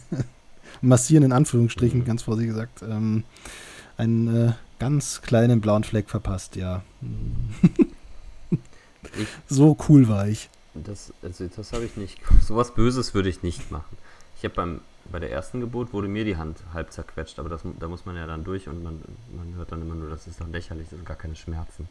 Massieren 0.82 1.24
in 1.24 1.32
Anführungsstrichen, 1.32 2.04
ganz 2.04 2.22
vorsichtig 2.22 2.52
gesagt, 2.54 2.82
ähm, 2.82 3.24
einen 3.96 4.48
äh, 4.48 4.52
ganz 4.78 5.20
kleinen 5.22 5.60
blauen 5.60 5.84
Fleck 5.84 6.08
verpasst, 6.08 6.56
ja. 6.56 6.82
Ich- 9.16 9.26
so 9.48 9.76
cool 9.88 10.08
war 10.08 10.28
ich. 10.28 10.48
Das, 10.74 11.12
also 11.22 11.48
das 11.54 11.72
habe 11.72 11.84
ich 11.84 11.96
nicht. 11.96 12.18
Sowas 12.46 12.74
Böses 12.74 13.12
würde 13.14 13.28
ich 13.28 13.42
nicht 13.42 13.70
machen. 13.70 13.96
Ich 14.38 14.44
habe 14.44 14.54
beim 14.54 14.80
bei 15.10 15.18
der 15.18 15.32
ersten 15.32 15.60
Geburt 15.60 15.92
wurde 15.92 16.06
mir 16.06 16.24
die 16.24 16.36
Hand 16.36 16.58
halb 16.72 16.92
zerquetscht, 16.92 17.40
aber 17.40 17.48
das, 17.48 17.62
da 17.80 17.88
muss 17.88 18.06
man 18.06 18.14
ja 18.14 18.26
dann 18.26 18.44
durch 18.44 18.68
und 18.68 18.82
man, 18.84 19.00
man 19.36 19.54
hört 19.56 19.72
dann 19.72 19.80
immer 19.82 19.96
nur, 19.96 20.08
das 20.08 20.28
ist 20.28 20.40
doch 20.40 20.46
lächerlich, 20.46 20.86
das 20.88 20.98
sind 20.98 21.06
gar 21.06 21.16
keine 21.16 21.34
Schmerzen. 21.34 21.88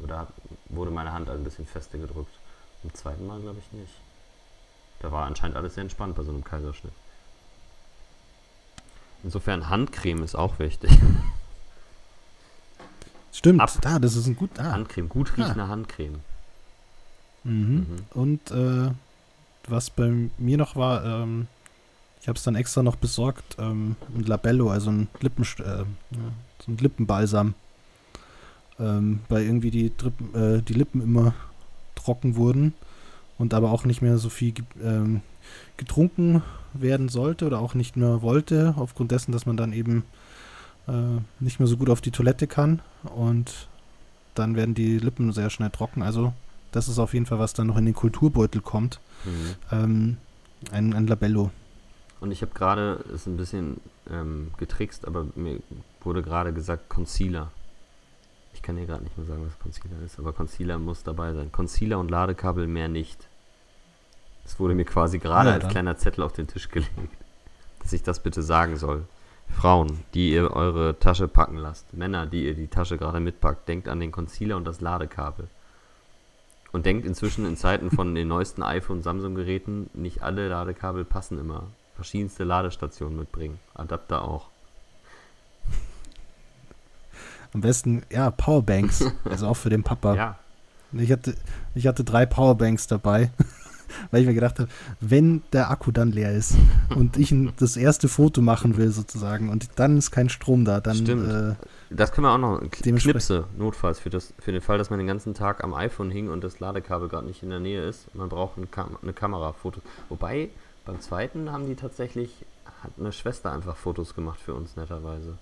Oder 0.00 0.18
hat, 0.18 0.28
wurde 0.68 0.90
meine 0.90 1.12
Hand 1.12 1.30
ein 1.30 1.42
bisschen 1.44 1.64
fester 1.64 1.96
gedrückt. 1.96 2.34
Im 2.82 2.92
zweiten 2.92 3.26
Mal 3.26 3.40
glaube 3.40 3.60
ich 3.60 3.78
nicht. 3.78 3.92
Da 5.00 5.10
war 5.10 5.24
anscheinend 5.26 5.56
alles 5.56 5.74
sehr 5.74 5.82
entspannt 5.82 6.16
bei 6.16 6.22
so 6.22 6.32
einem 6.32 6.44
Kaiserschnitt. 6.44 6.92
Insofern 9.24 9.70
Handcreme 9.70 10.22
ist 10.22 10.34
auch 10.34 10.58
wichtig. 10.58 10.90
Stimmt, 13.32 13.60
Ab- 13.60 13.78
da, 13.80 13.98
das 13.98 14.16
ist 14.16 14.26
ein 14.26 14.36
gut. 14.36 14.50
Ah. 14.58 14.72
Handcreme, 14.72 15.08
gut 15.08 15.36
riechende 15.36 15.66
Handcreme. 15.66 16.20
Mhm. 17.42 17.52
Mhm. 17.52 17.86
Und 18.12 18.50
äh, 18.50 18.90
was 19.66 19.90
bei 19.90 20.28
mir 20.38 20.58
noch 20.58 20.76
war, 20.76 21.04
ähm, 21.04 21.48
ich 22.20 22.28
habe 22.28 22.36
es 22.36 22.44
dann 22.44 22.54
extra 22.54 22.82
noch 22.82 22.96
besorgt, 22.96 23.56
ähm, 23.58 23.96
ein 24.14 24.24
Labello, 24.24 24.70
also 24.70 24.90
ein, 24.90 25.08
Lippen, 25.20 25.42
äh, 25.42 25.84
so 26.64 26.72
ein 26.72 26.78
Lippenbalsam. 26.78 27.54
Ähm, 28.78 29.20
weil 29.28 29.44
irgendwie 29.44 29.70
die, 29.70 29.96
Drippen, 29.96 30.34
äh, 30.34 30.62
die 30.62 30.72
Lippen 30.72 31.00
immer 31.00 31.32
trocken 31.94 32.36
wurden 32.36 32.74
und 33.38 33.54
aber 33.54 33.70
auch 33.70 33.84
nicht 33.84 34.02
mehr 34.02 34.18
so 34.18 34.28
viel 34.28 34.52
ähm, 34.82 35.20
getrunken 35.76 36.42
werden 36.74 37.08
sollte 37.08 37.46
oder 37.46 37.60
auch 37.60 37.74
nicht 37.74 37.96
mehr 37.96 38.22
wollte, 38.22 38.74
aufgrund 38.76 39.10
dessen, 39.10 39.32
dass 39.32 39.46
man 39.46 39.56
dann 39.56 39.72
eben 39.72 40.04
äh, 40.86 41.20
nicht 41.40 41.60
mehr 41.60 41.66
so 41.66 41.76
gut 41.76 41.90
auf 41.90 42.00
die 42.00 42.10
Toilette 42.10 42.46
kann 42.46 42.80
und 43.14 43.68
dann 44.34 44.56
werden 44.56 44.74
die 44.74 44.98
Lippen 44.98 45.32
sehr 45.32 45.50
schnell 45.50 45.70
trocken. 45.70 46.02
Also 46.02 46.32
das 46.72 46.88
ist 46.88 46.98
auf 46.98 47.14
jeden 47.14 47.26
Fall, 47.26 47.38
was 47.38 47.52
dann 47.52 47.68
noch 47.68 47.76
in 47.76 47.84
den 47.84 47.94
Kulturbeutel 47.94 48.60
kommt. 48.60 49.00
Mhm. 49.24 49.54
Ähm, 49.70 50.16
ein, 50.72 50.92
ein 50.92 51.06
Labello. 51.06 51.50
Und 52.20 52.30
ich 52.30 52.42
habe 52.42 52.52
gerade, 52.54 53.04
ist 53.14 53.26
ein 53.26 53.36
bisschen 53.36 53.80
ähm, 54.10 54.50
getrickst, 54.56 55.06
aber 55.06 55.26
mir 55.34 55.60
wurde 56.00 56.22
gerade 56.22 56.52
gesagt 56.52 56.88
Concealer. 56.88 57.50
Ich 58.54 58.62
kann 58.62 58.76
dir 58.76 58.86
gerade 58.86 59.04
nicht 59.04 59.16
mehr 59.16 59.26
sagen, 59.26 59.44
was 59.46 59.58
Concealer 59.58 60.02
ist, 60.04 60.18
aber 60.18 60.32
Concealer 60.32 60.78
muss 60.78 61.02
dabei 61.02 61.34
sein. 61.34 61.52
Concealer 61.52 61.98
und 61.98 62.10
Ladekabel 62.10 62.66
mehr 62.66 62.88
nicht. 62.88 63.28
Das 64.44 64.60
wurde 64.60 64.74
mir 64.74 64.84
quasi 64.84 65.18
gerade 65.18 65.48
Ja, 65.50 65.54
als 65.56 65.68
kleiner 65.68 65.96
Zettel 65.96 66.22
auf 66.22 66.32
den 66.32 66.46
Tisch 66.46 66.68
gelegt, 66.68 66.90
dass 67.82 67.92
ich 67.92 68.02
das 68.02 68.20
bitte 68.20 68.42
sagen 68.42 68.76
soll. 68.76 69.04
Frauen, 69.48 70.00
die 70.14 70.32
ihr 70.32 70.50
eure 70.52 70.98
Tasche 70.98 71.28
packen 71.28 71.56
lasst, 71.56 71.92
Männer, 71.92 72.26
die 72.26 72.44
ihr 72.46 72.54
die 72.54 72.66
Tasche 72.68 72.98
gerade 72.98 73.20
mitpackt, 73.20 73.68
denkt 73.68 73.88
an 73.88 74.00
den 74.00 74.10
Concealer 74.10 74.56
und 74.56 74.64
das 74.64 74.80
Ladekabel. 74.80 75.48
Und 76.72 76.86
denkt 76.86 77.06
inzwischen 77.06 77.46
in 77.46 77.56
Zeiten 77.56 77.90
von 77.90 78.14
den 78.14 78.26
neuesten 78.26 78.62
iPhone- 78.62 78.96
und 78.96 79.02
Samsung-Geräten, 79.02 79.90
nicht 79.94 80.22
alle 80.22 80.48
Ladekabel 80.48 81.04
passen 81.04 81.38
immer. 81.38 81.68
Verschiedenste 81.94 82.42
Ladestationen 82.42 83.16
mitbringen. 83.16 83.60
Adapter 83.74 84.22
auch. 84.22 84.48
Am 87.52 87.60
besten, 87.60 88.02
ja, 88.10 88.30
Powerbanks. 88.30 89.04
also 89.24 89.46
auch 89.46 89.54
für 89.56 89.70
den 89.70 89.84
Papa. 89.84 90.14
Ja, 90.16 90.38
Ich, 90.92 91.12
hatte, 91.12 91.36
ich 91.76 91.86
hatte 91.86 92.02
drei 92.02 92.26
Powerbanks 92.26 92.88
dabei, 92.88 93.30
weil 94.10 94.22
ich 94.22 94.26
mir 94.26 94.34
gedacht 94.34 94.58
habe, 94.58 94.68
wenn 95.00 95.42
der 95.52 95.70
Akku 95.70 95.90
dann 95.90 96.12
leer 96.12 96.32
ist 96.32 96.54
und 96.94 97.16
ich 97.16 97.34
das 97.58 97.76
erste 97.76 98.08
Foto 98.08 98.42
machen 98.42 98.76
will 98.76 98.90
sozusagen 98.90 99.48
und 99.48 99.68
dann 99.76 99.96
ist 99.96 100.10
kein 100.10 100.28
Strom 100.28 100.64
da, 100.64 100.80
dann 100.80 100.96
Stimmt. 100.96 101.30
äh, 101.30 101.54
das 101.90 102.12
können 102.12 102.26
wir 102.26 102.32
auch 102.32 102.38
noch. 102.38 102.60
Knipse, 102.70 103.44
notfalls, 103.56 104.00
für, 104.00 104.10
das, 104.10 104.32
für 104.38 104.52
den 104.52 104.60
Fall, 104.60 104.78
dass 104.78 104.90
man 104.90 104.98
den 104.98 105.06
ganzen 105.06 105.34
Tag 105.34 105.62
am 105.62 105.74
iPhone 105.74 106.10
hing 106.10 106.28
und 106.28 106.42
das 106.42 106.58
Ladekabel 106.60 107.08
gerade 107.08 107.26
nicht 107.26 107.42
in 107.42 107.50
der 107.50 107.60
Nähe 107.60 107.84
ist. 107.84 108.12
Man 108.14 108.28
braucht 108.28 108.56
ein 108.56 108.70
Kam 108.70 108.96
eine 109.02 109.12
Kamera, 109.12 109.52
Fotos. 109.52 109.82
Wobei, 110.08 110.50
beim 110.84 111.00
zweiten 111.00 111.52
haben 111.52 111.66
die 111.66 111.76
tatsächlich, 111.76 112.44
hat 112.82 112.92
eine 112.98 113.12
Schwester 113.12 113.52
einfach 113.52 113.76
Fotos 113.76 114.14
gemacht 114.14 114.40
für 114.40 114.54
uns, 114.54 114.76
netterweise. 114.76 115.38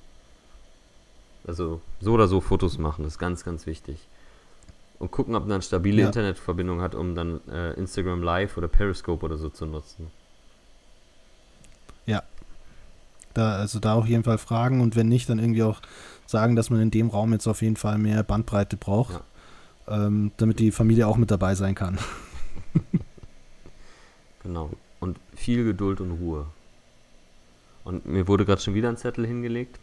Also, 1.47 1.81
so 2.01 2.13
oder 2.13 2.29
so 2.29 2.41
Fotos 2.41 2.79
machen, 2.79 3.05
ist 3.05 3.19
ganz, 3.19 3.45
ganz 3.45 3.67
wichtig. 3.67 4.07
Und 5.03 5.11
gucken, 5.11 5.35
ob 5.35 5.43
man 5.43 5.53
eine 5.53 5.63
stabile 5.63 6.03
Ja. 6.03 6.07
Internetverbindung 6.07 6.81
hat, 6.81 6.95
um 6.95 7.15
dann 7.15 7.41
äh, 7.49 7.73
Instagram 7.73 8.23
Live 8.23 8.57
oder 8.57 8.69
Periscope 8.69 9.25
oder 9.25 9.37
so 9.37 9.49
zu 9.49 9.67
nutzen. 9.67 10.11
da, 13.35 13.57
also 13.57 13.79
da 13.79 13.95
auf 13.95 14.07
jeden 14.07 14.25
Fall 14.25 14.39
fragen 14.39 14.81
und 14.81 14.97
wenn 14.97 15.09
nicht, 15.09 15.29
dann 15.29 15.39
irgendwie 15.39 15.63
auch 15.63 15.81
sagen, 16.27 16.57
dass 16.57 16.71
man 16.71 16.81
in 16.81 16.91
dem 16.91 17.09
Raum 17.09 17.33
jetzt 17.33 17.47
auf 17.47 17.63
jeden 17.63 17.77
Fall 17.77 17.99
mehr 17.99 18.23
Bandbreite 18.23 18.77
braucht, 18.77 19.21
ähm, 19.89 20.33
damit 20.37 20.59
die 20.59 20.71
Familie 20.71 21.07
auch 21.07 21.17
mit 21.17 21.31
dabei 21.31 21.55
sein 21.55 21.75
kann. 21.75 21.99
Genau. 24.45 24.71
Und 24.99 25.21
viel 25.37 25.65
Geduld 25.65 26.01
und 26.01 26.11
Ruhe. 26.11 26.47
Und 27.85 28.07
mir 28.07 28.27
wurde 28.27 28.45
gerade 28.45 28.61
schon 28.61 28.75
wieder 28.75 28.89
ein 28.89 28.97
Zettel 28.97 29.25
hingelegt. 29.25 29.79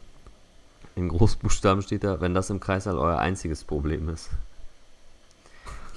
In 0.97 1.07
Großbuchstaben 1.07 1.81
steht 1.81 2.03
da, 2.03 2.19
wenn 2.19 2.33
das 2.33 2.49
im 2.49 2.59
Kreißsaal 2.59 2.97
euer 2.97 3.19
einziges 3.19 3.63
Problem 3.63 4.09
ist. 4.09 4.31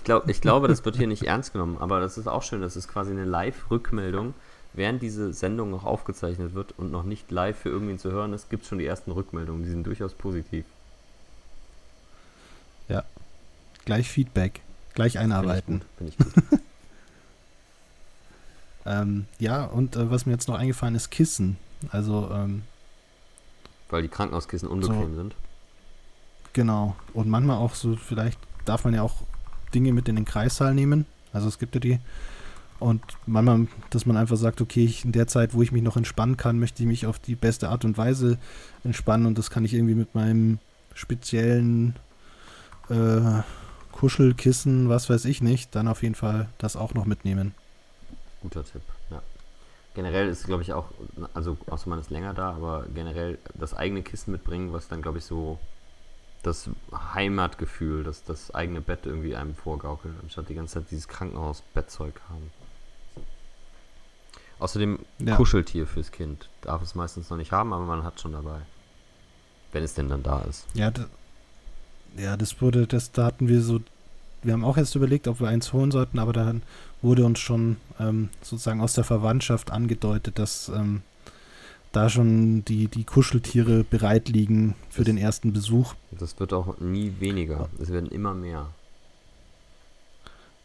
Ich, 0.03 0.05
glaub, 0.05 0.29
ich 0.29 0.41
glaube, 0.41 0.69
das 0.69 0.85
wird 0.85 0.97
hier 0.97 1.07
nicht 1.07 1.23
ernst 1.23 1.53
genommen, 1.53 1.77
aber 1.79 2.01
das 2.01 2.19
ist 2.19 2.27
auch 2.27 2.43
schön. 2.43 2.61
Das 2.61 2.77
ist 2.77 2.89
quasi 2.89 3.13
eine 3.13 3.25
Live-Rückmeldung. 3.25 4.35
Während 4.75 5.03
diese 5.03 5.33
Sendung 5.33 5.71
noch 5.71 5.85
aufgezeichnet 5.85 6.55
wird 6.55 6.75
und 6.79 6.91
noch 6.91 7.05
nicht 7.05 7.31
live 7.31 7.59
für 7.59 7.69
irgendwen 7.69 7.99
zu 7.99 8.11
hören 8.11 8.33
ist, 8.33 8.51
gibt 8.51 8.63
es 8.63 8.69
schon 8.69 8.79
die 8.79 8.87
ersten 8.87 9.13
Rückmeldungen. 9.13 9.65
Die 9.65 9.71
sind 9.71 9.87
durchaus 9.87 10.15
positiv. 10.15 10.65
Gleich 13.85 14.09
Feedback, 14.09 14.61
gleich 14.95 15.19
einarbeiten. 15.19 15.83
Finde 15.97 16.13
ich 16.13 16.19
gut. 16.19 16.33
Find 16.33 16.43
ich 16.45 16.51
gut. 16.51 16.61
Ähm, 18.85 19.27
ja, 19.39 19.65
und 19.65 19.95
äh, 19.95 20.11
was 20.11 20.27
mir 20.27 20.33
jetzt 20.33 20.49
noch 20.49 20.57
eingefallen 20.57 20.97
ist, 20.97 21.11
Kissen. 21.11 21.57
Also, 21.93 22.29
ähm, 22.33 22.63
Weil 23.91 24.03
die 24.03 24.09
Krankenhauskissen 24.09 24.69
unbequem 24.69 25.15
sind. 25.15 25.37
genau. 26.53 26.97
Und 27.15 27.29
manchmal 27.29 27.59
auch 27.59 27.77
so, 27.77 27.95
vielleicht 27.95 28.41
darf 28.65 28.85
man 28.85 28.93
ja 28.93 29.03
auch 29.03 29.23
Dinge 29.75 29.93
mit 29.93 30.09
in 30.09 30.17
den 30.17 30.25
Kreissaal 30.25 30.75
nehmen. 30.75 31.07
Also 31.33 31.49
es 31.49 31.59
gibt 31.59 31.75
ja 31.75 31.81
die. 31.81 31.99
Und 32.79 33.01
manchmal, 33.27 33.69
dass 33.91 34.07
man 34.07 34.17
einfach 34.17 34.37
sagt, 34.37 34.61
okay, 34.61 34.85
ich, 34.85 35.05
in 35.05 35.13
der 35.13 35.29
Zeit, 35.29 35.55
wo 35.55 35.63
ich 35.63 35.71
mich 35.71 35.83
noch 35.83 35.97
entspannen 35.97 36.37
kann, 36.37 36.59
möchte 36.59 36.83
ich 36.83 36.89
mich 36.89 37.07
auf 37.07 37.21
die 37.21 37.37
beste 37.37 37.69
Art 37.69 37.85
und 37.85 37.97
Weise 37.97 38.39
entspannen. 38.83 39.27
Und 39.27 39.39
das 39.39 39.51
kann 39.51 39.65
ich 39.65 39.73
irgendwie 39.75 39.95
mit 39.95 40.17
meinem 40.17 40.59
speziellen 40.95 41.95
äh, 42.89 43.43
Kuschelkissen, 43.93 44.89
was 44.89 45.09
weiß 45.09 45.27
ich 45.27 45.43
nicht, 45.43 45.75
dann 45.75 45.87
auf 45.87 46.03
jeden 46.03 46.15
Fall 46.15 46.49
das 46.59 46.77
auch 46.77 46.95
noch 46.95 47.05
mitnehmen. 47.05 47.55
Guter 48.41 48.65
Tipp, 48.65 48.83
ja. 49.11 49.23
Generell 49.95 50.29
ist, 50.29 50.47
glaube 50.47 50.63
ich, 50.63 50.73
auch, 50.73 50.87
also 51.35 51.57
außer 51.67 51.89
man 51.89 52.01
ist 52.01 52.11
länger 52.11 52.35
da, 52.35 52.51
aber 52.53 52.87
generell 52.95 53.39
das 53.55 53.75
eigene 53.75 54.03
Kissen 54.03 54.33
mitbringen, 54.33 54.73
was 54.73 54.89
dann, 54.89 55.03
glaube 55.03 55.19
ich, 55.19 55.25
so 55.25 55.59
das 56.43 56.69
Heimatgefühl, 57.15 58.05
das, 58.05 58.25
das 58.25 58.53
eigene 58.55 58.81
Bett 58.81 59.07
irgendwie 59.07 59.37
einem 59.37 59.55
vorgaukelt, 59.55 60.15
anstatt 60.23 60.49
die 60.49 60.55
ganze 60.55 60.75
Zeit 60.75 60.91
dieses 60.91 61.09
Krankenhausbettzeug 61.09 62.21
haben. 62.29 62.51
Außerdem 64.59 64.99
Ja. 65.19 65.37
Kuscheltier 65.37 65.87
fürs 65.87 66.13
Kind. 66.13 66.49
Darf 66.61 66.83
es 66.83 66.95
meistens 66.95 67.31
noch 67.31 67.37
nicht 67.37 67.53
haben, 67.53 67.73
aber 67.73 67.85
man 67.85 68.05
hat 68.05 68.21
schon 68.21 68.33
dabei. 68.33 68.61
Wenn 69.73 69.83
es 69.83 69.95
denn 69.95 70.09
dann 70.09 70.23
da 70.23 70.43
ist. 70.43 70.67
Ja, 70.75 70.91
da, 70.91 71.07
ja, 72.17 72.37
das 72.37 72.61
wurde, 72.61 72.87
das, 72.87 73.11
da 73.13 73.25
hatten 73.25 73.49
wir 73.49 73.63
so, 73.63 73.81
wir 74.43 74.53
haben 74.53 74.65
auch 74.65 74.77
erst 74.77 74.95
überlegt, 74.95 75.29
ob 75.29 75.41
wir 75.41 75.49
eins 75.49 75.73
holen 75.73 75.91
sollten, 75.91 76.19
aber 76.19 76.33
dann 76.33 76.63
wurde 77.01 77.25
uns 77.25 77.41
schon 77.41 77.77
ähm, 77.99 78.29
sozusagen 78.43 78.81
aus 78.81 78.95
der 78.95 79.05
Verwandtschaft 79.05 79.71
angedeutet, 79.71 80.39
dass 80.39 80.69
ähm, 80.69 81.03
da 81.93 82.09
schon 82.09 82.65
die, 82.65 82.89
die 82.89 83.05
Kuscheltiere 83.05 83.85
bereit 83.85 84.29
liegen 84.29 84.75
für 84.91 84.99
Das- 85.03 85.07
den 85.07 85.19
ersten 85.19 85.53
Besuch. 85.53 85.95
Das 86.13 86.39
wird 86.41 86.53
auch 86.53 86.79
nie 86.81 87.15
weniger. 87.21 87.69
Es 87.81 87.91
werden 87.91 88.11
immer 88.11 88.35
mehr. 88.35 88.69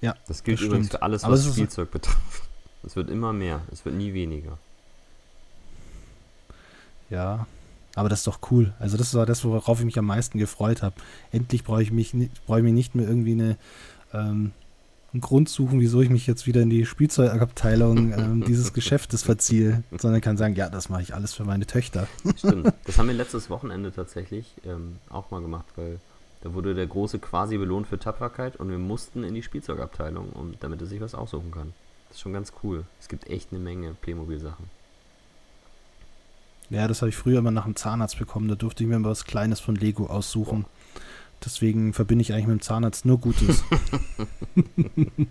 Ja, 0.02 0.16
Das 0.28 0.44
gilt 0.44 0.60
das 0.60 0.66
übrigens 0.66 0.88
stimmt. 0.88 1.00
für 1.00 1.04
alles, 1.04 1.24
Aber 1.24 1.34
was 1.34 1.46
ist- 1.46 1.54
Spielzeug 1.54 1.92
betrifft. 1.92 2.44
Es 2.84 2.96
wird 2.96 3.10
immer 3.10 3.34
mehr. 3.34 3.62
Es 3.72 3.84
wird 3.84 3.96
nie 3.96 4.13
weniger. 4.13 4.58
Ja, 7.10 7.48
aber 7.96 8.10
das 8.10 8.20
ist 8.20 8.28
doch 8.28 8.40
cool. 8.52 8.74
Also 8.80 8.98
das 8.98 9.13
war 9.13 9.26
das, 9.26 9.44
worauf 9.44 9.80
ich 9.80 9.86
mich 9.86 9.98
am 9.98 10.06
meisten 10.06 10.38
gefreut 10.40 10.82
habe. 10.84 10.96
Endlich 11.32 11.63
brauche 11.63 11.82
ich 11.82 11.92
mich, 11.92 12.13
brauche 12.46 12.60
ich 12.60 12.63
mich 12.63 12.74
nicht 12.74 12.96
mehr 12.96 13.08
irgendwie 13.08 13.32
eine, 13.34 13.58
ähm, 14.13 14.52
einen 15.13 15.22
Grund 15.22 15.50
suchen, 15.50 15.80
wieso 15.80 16.02
ich 16.02 16.10
mich 16.10 16.28
jetzt 16.28 16.48
wieder 16.48 16.62
in 16.62 16.70
die 16.70 16.86
Spielzeugabteilung 16.86 18.13
ähm, 18.13 18.43
dieses 18.48 18.74
Geschäftes 18.74 19.24
verziehe, 19.24 19.84
sondern 19.98 20.22
kann 20.22 20.38
sagen, 20.38 20.56
ja, 20.56 20.70
das 20.70 20.89
mache 20.89 21.02
ich 21.02 21.13
alles 21.13 21.34
für 21.34 21.46
meine 21.46 21.65
Töchter. 21.65 22.08
Stimmt. 22.38 22.74
Das 22.86 22.98
haben 22.98 23.08
wir 23.08 23.15
letztes 23.15 23.50
Wochenende 23.50 23.91
tatsächlich 23.91 24.54
ähm, 24.65 24.98
auch 25.10 25.32
mal 25.32 25.41
gemacht, 25.41 25.65
weil 25.76 26.00
da 26.41 26.54
wurde 26.54 26.74
der 26.74 26.88
Große 26.88 27.20
quasi 27.20 27.58
belohnt 27.58 27.88
für 27.88 28.00
Tapferkeit 28.00 28.58
und 28.58 28.70
wir 28.70 28.78
mussten 28.78 29.24
in 29.24 29.34
die 29.34 29.43
Spielzeugabteilung, 29.43 30.30
um, 30.34 30.54
damit 30.60 30.82
er 30.82 30.88
sich 30.88 31.02
was 31.02 31.15
aussuchen 31.15 31.52
kann. 31.52 31.74
Das 32.08 32.17
ist 32.17 32.22
schon 32.22 32.34
ganz 32.34 32.54
cool. 32.63 32.86
Es 33.00 33.08
gibt 33.08 33.28
echt 33.30 33.52
eine 33.52 33.60
Menge 33.60 33.96
Playmobil-Sachen. 34.02 34.65
Ja, 36.70 36.88
das 36.88 37.02
habe 37.02 37.10
ich 37.10 37.15
früher 37.15 37.39
immer 37.39 37.52
nach 37.52 37.63
dem 37.63 37.76
Zahnarzt 37.76 38.20
bekommen. 38.20 38.48
Da 38.50 38.56
durfte 38.56 38.84
ich 38.84 38.89
mir 38.89 39.00
mal 39.00 39.10
was 39.10 39.26
Kleines 39.26 39.60
von 39.60 39.76
Lego 39.76 40.08
aussuchen. 40.08 40.65
Deswegen 41.43 41.93
verbinde 41.93 42.23
ich 42.23 42.34
eigentlich 42.34 42.47
mit 42.47 42.60
dem 42.60 42.62
Zahnarzt 42.62 43.06
nur 43.06 43.19
Gutes. 43.19 43.63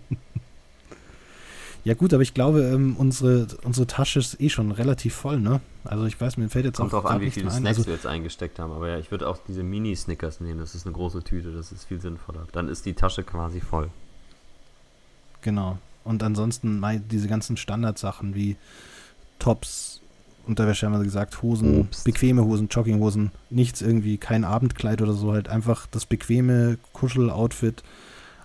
ja 1.83 1.93
gut, 1.93 2.13
aber 2.13 2.23
ich 2.23 2.33
glaube, 2.33 2.61
ähm, 2.63 2.95
unsere, 2.97 3.47
unsere 3.63 3.87
Tasche 3.87 4.19
ist 4.19 4.39
eh 4.39 4.49
schon 4.49 4.71
relativ 4.71 5.15
voll, 5.15 5.39
ne? 5.39 5.59
Also 5.83 6.05
ich 6.05 6.19
weiß, 6.19 6.37
mir 6.37 6.49
fällt 6.49 6.65
jetzt 6.65 6.77
Kommt 6.77 6.93
auch 6.93 7.01
drauf 7.01 7.11
an, 7.11 7.21
wie 7.21 7.29
viele. 7.29 7.51
Snacks 7.51 7.77
Also, 7.77 7.87
wir 7.87 7.93
jetzt 7.93 8.07
eingesteckt 8.07 8.57
haben. 8.59 8.71
Aber 8.71 8.87
ja, 8.87 8.97
ich 8.97 9.11
würde 9.11 9.27
auch 9.27 9.37
diese 9.47 9.63
Mini-Snickers 9.63 10.39
nehmen. 10.39 10.59
Das 10.59 10.75
ist 10.75 10.85
eine 10.85 10.93
große 10.93 11.23
Tüte. 11.23 11.51
Das 11.51 11.71
ist 11.71 11.83
viel 11.83 11.99
sinnvoller. 11.99 12.47
Dann 12.53 12.69
ist 12.69 12.85
die 12.85 12.93
Tasche 12.93 13.23
quasi 13.23 13.59
voll. 13.61 13.89
genau. 15.41 15.77
Und 16.03 16.23
ansonsten 16.23 16.81
diese 17.11 17.27
ganzen 17.27 17.57
Standardsachen 17.57 18.33
wie 18.33 18.55
Tops, 19.39 19.99
Unterwäsche 20.47 20.85
haben 20.85 20.93
wir 20.93 21.03
gesagt, 21.03 21.41
Hosen, 21.41 21.81
Obst. 21.81 22.03
bequeme 22.05 22.43
Hosen, 22.43 22.67
Jogginghosen, 22.69 23.31
nichts 23.49 23.81
irgendwie, 23.81 24.17
kein 24.17 24.43
Abendkleid 24.43 25.01
oder 25.01 25.13
so, 25.13 25.33
halt 25.33 25.49
einfach 25.49 25.87
das 25.87 26.05
bequeme 26.05 26.77
Kuschel-Outfit, 26.93 27.83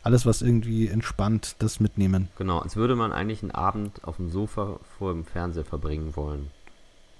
alles 0.03 0.27
was 0.27 0.43
irgendwie 0.43 0.89
entspannt, 0.89 1.57
das 1.61 1.79
mitnehmen. 1.81 2.29
Genau, 2.39 2.59
als 2.59 2.77
würde 2.77 2.97
man 2.97 3.13
eigentlich 3.13 3.43
einen 3.43 3.53
Abend 3.53 4.03
auf 4.05 4.17
dem 4.17 4.31
Sofa 4.31 4.81
vor 4.99 5.13
dem 5.13 5.25
Fernseher 5.25 5.65
verbringen 5.65 6.17
wollen. 6.17 6.51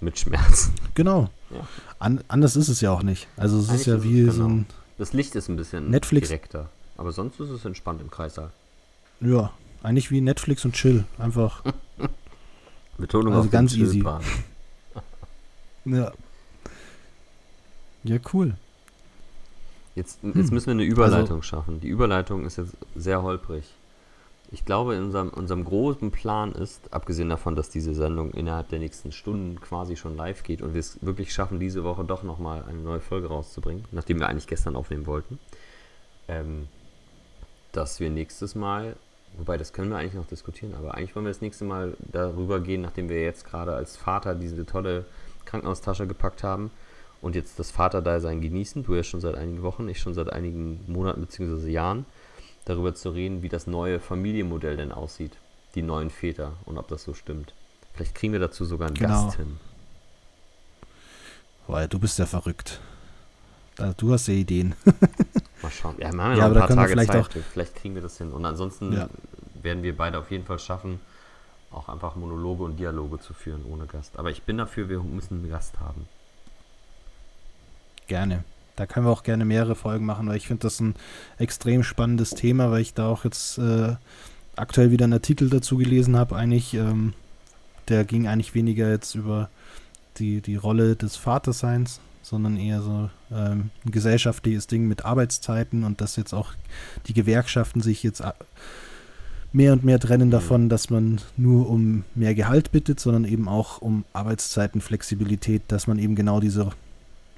Mit 0.01 0.19
Schmerzen. 0.19 0.73
Genau. 0.95 1.29
Ja. 1.49 1.65
An, 1.99 2.21
anders 2.27 2.57
ist 2.57 2.67
es 2.67 2.81
ja 2.81 2.91
auch 2.91 3.03
nicht. 3.03 3.27
Also 3.37 3.57
es 3.57 3.63
ist 3.65 3.69
Eigentlich 3.69 3.85
ja 3.87 3.95
ist 3.95 3.99
es 4.03 4.09
wie 4.09 4.25
so 4.25 4.31
genau. 4.43 4.45
ein, 4.55 4.65
Das 4.97 5.13
Licht 5.13 5.33
ist 5.35 5.47
ein 5.47 5.55
bisschen 5.55 5.89
Netflix. 5.89 6.27
direkter. 6.27 6.69
Aber 6.97 7.13
sonst 7.13 7.39
ist 7.39 7.49
es 7.49 7.63
entspannt 7.63 8.01
im 8.01 8.11
Kreissaal. 8.11 8.51
ja, 9.21 9.51
eigentlich 9.81 10.11
wie 10.11 10.19
Netflix 10.21 10.65
und 10.65 10.73
Chill. 10.75 11.05
Einfach. 11.17 11.63
Betonung 12.97 13.33
Also 13.33 13.45
auf 13.45 13.51
ganz 13.51 13.75
easy. 13.75 14.03
Ja. 15.85 16.11
Ja, 18.03 18.17
cool. 18.33 18.55
Jetzt, 19.95 20.21
Hm. 20.23 20.33
jetzt 20.35 20.51
müssen 20.51 20.67
wir 20.67 20.71
eine 20.73 20.83
Überleitung 20.83 21.37
Also 21.37 21.41
schaffen. 21.41 21.79
Die 21.79 21.87
Überleitung 21.87 22.45
ist 22.45 22.57
jetzt 22.57 22.75
sehr 22.95 23.21
holprig. 23.23 23.63
Ich 24.51 24.65
glaube, 24.65 24.95
in 24.95 25.03
unserem, 25.03 25.29
unserem 25.29 25.63
großen 25.65 26.11
Plan 26.11 26.51
ist, 26.51 26.93
abgesehen 26.93 27.29
davon, 27.29 27.55
dass 27.55 27.69
diese 27.69 27.95
Sendung 27.95 28.31
innerhalb 28.31 28.69
der 28.69 28.79
nächsten 28.79 29.11
Stunden 29.11 29.59
quasi 29.59 29.95
schon 29.95 30.15
live 30.15 30.43
geht 30.43 30.61
und 30.61 30.73
wir 30.73 30.79
es 30.79 30.99
wirklich 31.01 31.33
schaffen, 31.33 31.59
diese 31.59 31.83
Woche 31.83 32.03
doch 32.03 32.21
nochmal 32.23 32.63
eine 32.67 32.79
neue 32.79 32.99
Folge 32.99 33.27
rauszubringen, 33.27 33.85
nachdem 33.91 34.19
wir 34.19 34.27
eigentlich 34.27 34.45
gestern 34.47 34.75
aufnehmen 34.75 35.07
wollten, 35.07 35.39
ähm, 36.27 36.67
dass 37.71 37.99
wir 37.99 38.11
nächstes 38.11 38.53
Mal, 38.53 38.95
wobei 39.37 39.57
das 39.57 39.73
können 39.73 39.89
wir 39.89 39.97
eigentlich 39.97 40.13
noch 40.13 40.27
diskutieren, 40.27 40.75
aber 40.75 40.93
eigentlich 40.93 41.15
wollen 41.15 41.25
wir 41.25 41.31
das 41.31 41.41
nächste 41.41 41.65
Mal 41.65 41.95
darüber 41.99 42.59
gehen, 42.59 42.81
nachdem 42.81 43.09
wir 43.09 43.23
jetzt 43.23 43.45
gerade 43.45 43.73
als 43.73 43.97
Vater 43.97 44.35
diese 44.35 44.65
tolle 44.67 45.05
Krankenhaustasche 45.45 46.07
gepackt 46.07 46.43
haben 46.43 46.71
und 47.21 47.35
jetzt 47.35 47.57
das 47.59 47.71
Vaterdasein 47.71 48.41
genießen, 48.41 48.83
du 48.83 48.95
ja 48.95 49.03
schon 49.03 49.21
seit 49.21 49.35
einigen 49.35 49.61
Wochen, 49.63 49.87
ich 49.89 49.99
schon 49.99 50.13
seit 50.13 50.31
einigen 50.31 50.79
Monaten 50.87 51.21
bzw. 51.21 51.69
Jahren, 51.71 52.05
darüber 52.65 52.93
zu 52.95 53.09
reden, 53.11 53.41
wie 53.41 53.49
das 53.49 53.67
neue 53.67 53.99
Familienmodell 53.99 54.77
denn 54.77 54.91
aussieht, 54.91 55.31
die 55.75 55.81
neuen 55.81 56.09
Väter 56.09 56.53
und 56.65 56.77
ob 56.77 56.87
das 56.87 57.03
so 57.03 57.13
stimmt. 57.13 57.53
Vielleicht 57.93 58.15
kriegen 58.15 58.33
wir 58.33 58.39
dazu 58.39 58.65
sogar 58.65 58.87
einen 58.87 58.95
Genau. 58.97 59.25
Gast 59.25 59.37
hin. 59.37 59.57
Boah, 61.67 61.87
du 61.87 61.99
bist 61.99 62.19
ja 62.19 62.25
verrückt. 62.25 62.79
Du 63.97 64.11
hast 64.13 64.27
ja 64.27 64.33
Ideen. 64.33 64.75
Mal 65.61 65.71
schauen. 65.71 65.95
Ja, 65.99 66.11
wir 66.13 66.21
haben 66.23 66.31
ja, 66.35 66.37
Ja, 66.37 66.47
noch 66.49 66.55
aber 66.55 66.61
ein 66.61 66.67
paar 66.67 66.75
Tage 66.75 66.91
vielleicht 66.91 67.11
Zeit. 67.11 67.21
auch- 67.25 67.43
vielleicht 67.53 67.75
kriegen 67.75 67.95
wir 67.95 68.01
das 68.01 68.17
hin. 68.17 68.31
Und 68.31 68.45
ansonsten 68.45 68.91
Ja. 68.93 69.09
werden 69.61 69.81
wir 69.81 69.95
beide 69.95 70.19
auf 70.19 70.29
jeden 70.29 70.45
Fall 70.45 70.59
schaffen, 70.59 70.99
auch 71.73 71.89
einfach 71.89 72.15
Monologe 72.15 72.63
und 72.63 72.77
Dialoge 72.77 73.19
zu 73.19 73.33
führen 73.33 73.63
ohne 73.69 73.85
Gast. 73.85 74.17
Aber 74.17 74.31
ich 74.31 74.43
bin 74.43 74.57
dafür, 74.57 74.89
wir 74.89 74.99
müssen 74.99 75.39
einen 75.39 75.49
Gast 75.49 75.79
haben. 75.79 76.05
Gerne. 78.07 78.43
Da 78.75 78.85
können 78.87 79.05
wir 79.05 79.11
auch 79.11 79.23
gerne 79.23 79.45
mehrere 79.45 79.75
Folgen 79.75 80.05
machen, 80.05 80.27
weil 80.27 80.37
ich 80.37 80.47
finde 80.47 80.63
das 80.63 80.79
ein 80.79 80.95
extrem 81.37 81.83
spannendes 81.83 82.31
Thema, 82.31 82.71
weil 82.71 82.81
ich 82.81 82.93
da 82.93 83.07
auch 83.07 83.23
jetzt 83.23 83.59
äh, 83.59 83.95
aktuell 84.55 84.91
wieder 84.91 85.03
einen 85.03 85.13
Artikel 85.13 85.49
dazu 85.49 85.77
gelesen 85.77 86.17
habe. 86.17 86.35
Eigentlich, 86.35 86.73
ähm, 86.73 87.13
der 87.87 88.03
ging 88.03 88.27
eigentlich 88.27 88.55
weniger 88.55 88.89
jetzt 88.89 89.15
über 89.15 89.49
die, 90.17 90.41
die 90.41 90.55
Rolle 90.55 90.95
des 90.95 91.15
Vaterseins, 91.15 91.99
sondern 92.23 92.57
eher 92.57 92.81
so 92.81 93.09
ähm, 93.31 93.69
ein 93.85 93.91
gesellschaftliches 93.91 94.65
Ding 94.67 94.87
mit 94.87 95.05
Arbeitszeiten 95.05 95.83
und 95.83 96.01
dass 96.01 96.15
jetzt 96.15 96.33
auch 96.33 96.53
die 97.07 97.13
Gewerkschaften 97.13 97.81
sich 97.81 98.01
jetzt 98.01 98.23
mehr 99.53 99.71
und 99.73 99.83
mehr 99.83 99.99
trennen 99.99 100.31
davon, 100.31 100.67
dass 100.67 100.89
man 100.89 101.21
nur 101.37 101.69
um 101.69 102.03
mehr 102.15 102.33
Gehalt 102.33 102.71
bittet, 102.71 102.99
sondern 102.99 103.23
eben 103.23 103.47
auch 103.47 103.81
um 103.81 104.03
Arbeitszeitenflexibilität, 104.13 105.61
dass 105.67 105.87
man 105.87 105.99
eben 105.99 106.15
genau 106.15 106.39
diese 106.39 106.71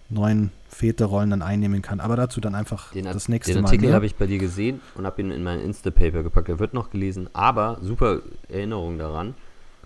neuen 0.10 0.52
Väterrollen 0.70 1.30
dann 1.30 1.42
einnehmen 1.42 1.82
kann. 1.82 2.00
Aber 2.00 2.16
dazu 2.16 2.40
dann 2.40 2.56
einfach 2.56 2.92
Den, 2.92 3.06
das 3.06 3.28
nächste 3.28 3.54
den 3.54 3.64
Mal. 3.64 3.68
Artikel 3.68 3.88
mehr. 3.88 3.96
habe 3.96 4.06
ich 4.06 4.16
bei 4.16 4.28
dir 4.28 4.38
gesehen 4.38 4.80
und 4.96 5.06
habe 5.06 5.22
ihn 5.22 5.32
in 5.32 5.44
mein 5.44 5.60
Instapaper 5.60 6.24
gepackt. 6.24 6.50
Er 6.50 6.60
wird 6.60 6.74
noch 6.74 6.90
gelesen, 6.90 7.30
aber 7.34 7.80
super 7.82 8.22
Erinnerung 8.50 8.98
daran, 8.98 9.34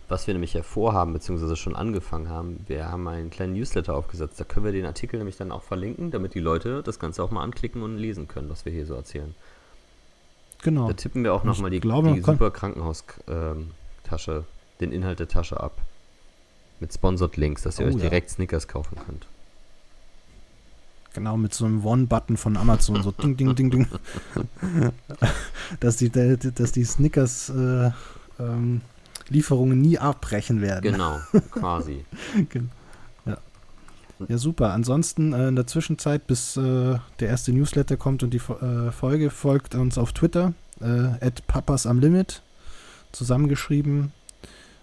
was 0.07 0.27
wir 0.27 0.33
nämlich 0.33 0.53
ja 0.53 0.63
vorhaben, 0.63 1.13
beziehungsweise 1.13 1.55
schon 1.55 1.75
angefangen 1.75 2.29
haben. 2.29 2.57
Wir 2.67 2.89
haben 2.89 3.07
einen 3.07 3.29
kleinen 3.29 3.53
Newsletter 3.53 3.95
aufgesetzt. 3.95 4.39
Da 4.39 4.43
können 4.43 4.65
wir 4.65 4.71
den 4.71 4.85
Artikel 4.85 5.17
nämlich 5.17 5.37
dann 5.37 5.51
auch 5.51 5.63
verlinken, 5.63 6.11
damit 6.11 6.33
die 6.33 6.39
Leute 6.39 6.83
das 6.83 6.99
Ganze 6.99 7.23
auch 7.23 7.31
mal 7.31 7.43
anklicken 7.43 7.81
und 7.81 7.97
lesen 7.97 8.27
können, 8.27 8.49
was 8.49 8.65
wir 8.65 8.71
hier 8.71 8.85
so 8.85 8.95
erzählen. 8.95 9.33
Genau. 10.61 10.87
Da 10.87 10.93
tippen 10.93 11.23
wir 11.23 11.33
auch 11.33 11.43
nochmal 11.43 11.71
die, 11.71 11.79
glaube, 11.79 12.13
die 12.13 12.21
super 12.21 12.51
Krankenhaustasche, 12.51 14.43
den 14.81 14.91
Inhalt 14.91 15.19
der 15.19 15.27
Tasche 15.27 15.59
ab. 15.59 15.77
Mit 16.79 16.93
Sponsored 16.93 17.35
Links, 17.37 17.63
dass 17.63 17.79
ihr 17.79 17.85
Oh, 17.85 17.89
euch 17.89 17.95
ja. 17.95 18.01
direkt 18.01 18.29
Snickers 18.29 18.67
kaufen 18.67 18.97
könnt. 19.05 19.27
Genau, 21.13 21.37
mit 21.37 21.53
so 21.53 21.65
einem 21.65 21.85
One-Button 21.85 22.37
von 22.37 22.55
Amazon, 22.55 23.01
so 23.03 23.11
ding, 23.11 23.35
ding, 23.35 23.55
ding, 23.55 23.71
ding. 23.71 23.87
dass, 25.79 25.97
die, 25.97 26.09
dass 26.09 26.71
die 26.71 26.83
Snickers 26.83 27.49
äh, 27.49 27.89
ähm, 28.39 28.81
Lieferungen 29.27 29.81
nie 29.81 29.97
abbrechen 29.97 30.61
werden. 30.61 30.91
Genau, 30.91 31.19
quasi. 31.51 32.05
Ja, 34.27 34.37
super. 34.37 34.73
Ansonsten 34.73 35.33
äh, 35.33 35.47
in 35.47 35.55
der 35.55 35.67
Zwischenzeit, 35.67 36.27
bis 36.27 36.57
äh, 36.57 36.97
der 37.19 37.27
erste 37.27 37.53
Newsletter 37.53 37.95
kommt 37.97 38.21
und 38.23 38.31
die 38.33 38.37
äh, 38.37 38.91
Folge, 38.91 39.29
folgt 39.29 39.75
uns 39.75 39.97
auf 39.97 40.11
Twitter, 40.13 40.53
äh, 40.81 40.85
at 41.25 41.45
Papas 41.47 41.85
am 41.85 41.99
Limit, 41.99 42.41
zusammengeschrieben. 43.11 44.11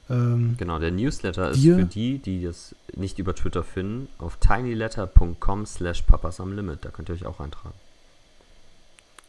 Ähm, 0.09 0.55
Genau, 0.59 0.79
der 0.79 0.91
Newsletter 0.91 1.51
ist 1.51 1.63
für 1.63 1.85
die, 1.85 2.19
die 2.19 2.45
das 2.45 2.75
nicht 2.95 3.19
über 3.19 3.35
Twitter 3.35 3.63
finden, 3.63 4.09
auf 4.19 4.39
tinyletter.com 4.39 5.67
slash 5.67 6.03
papas 6.03 6.41
am 6.41 6.55
Limit. 6.55 6.85
Da 6.85 6.91
könnt 6.91 7.11
ihr 7.11 7.15
euch 7.15 7.27
auch 7.27 7.41
eintragen. 7.41 7.75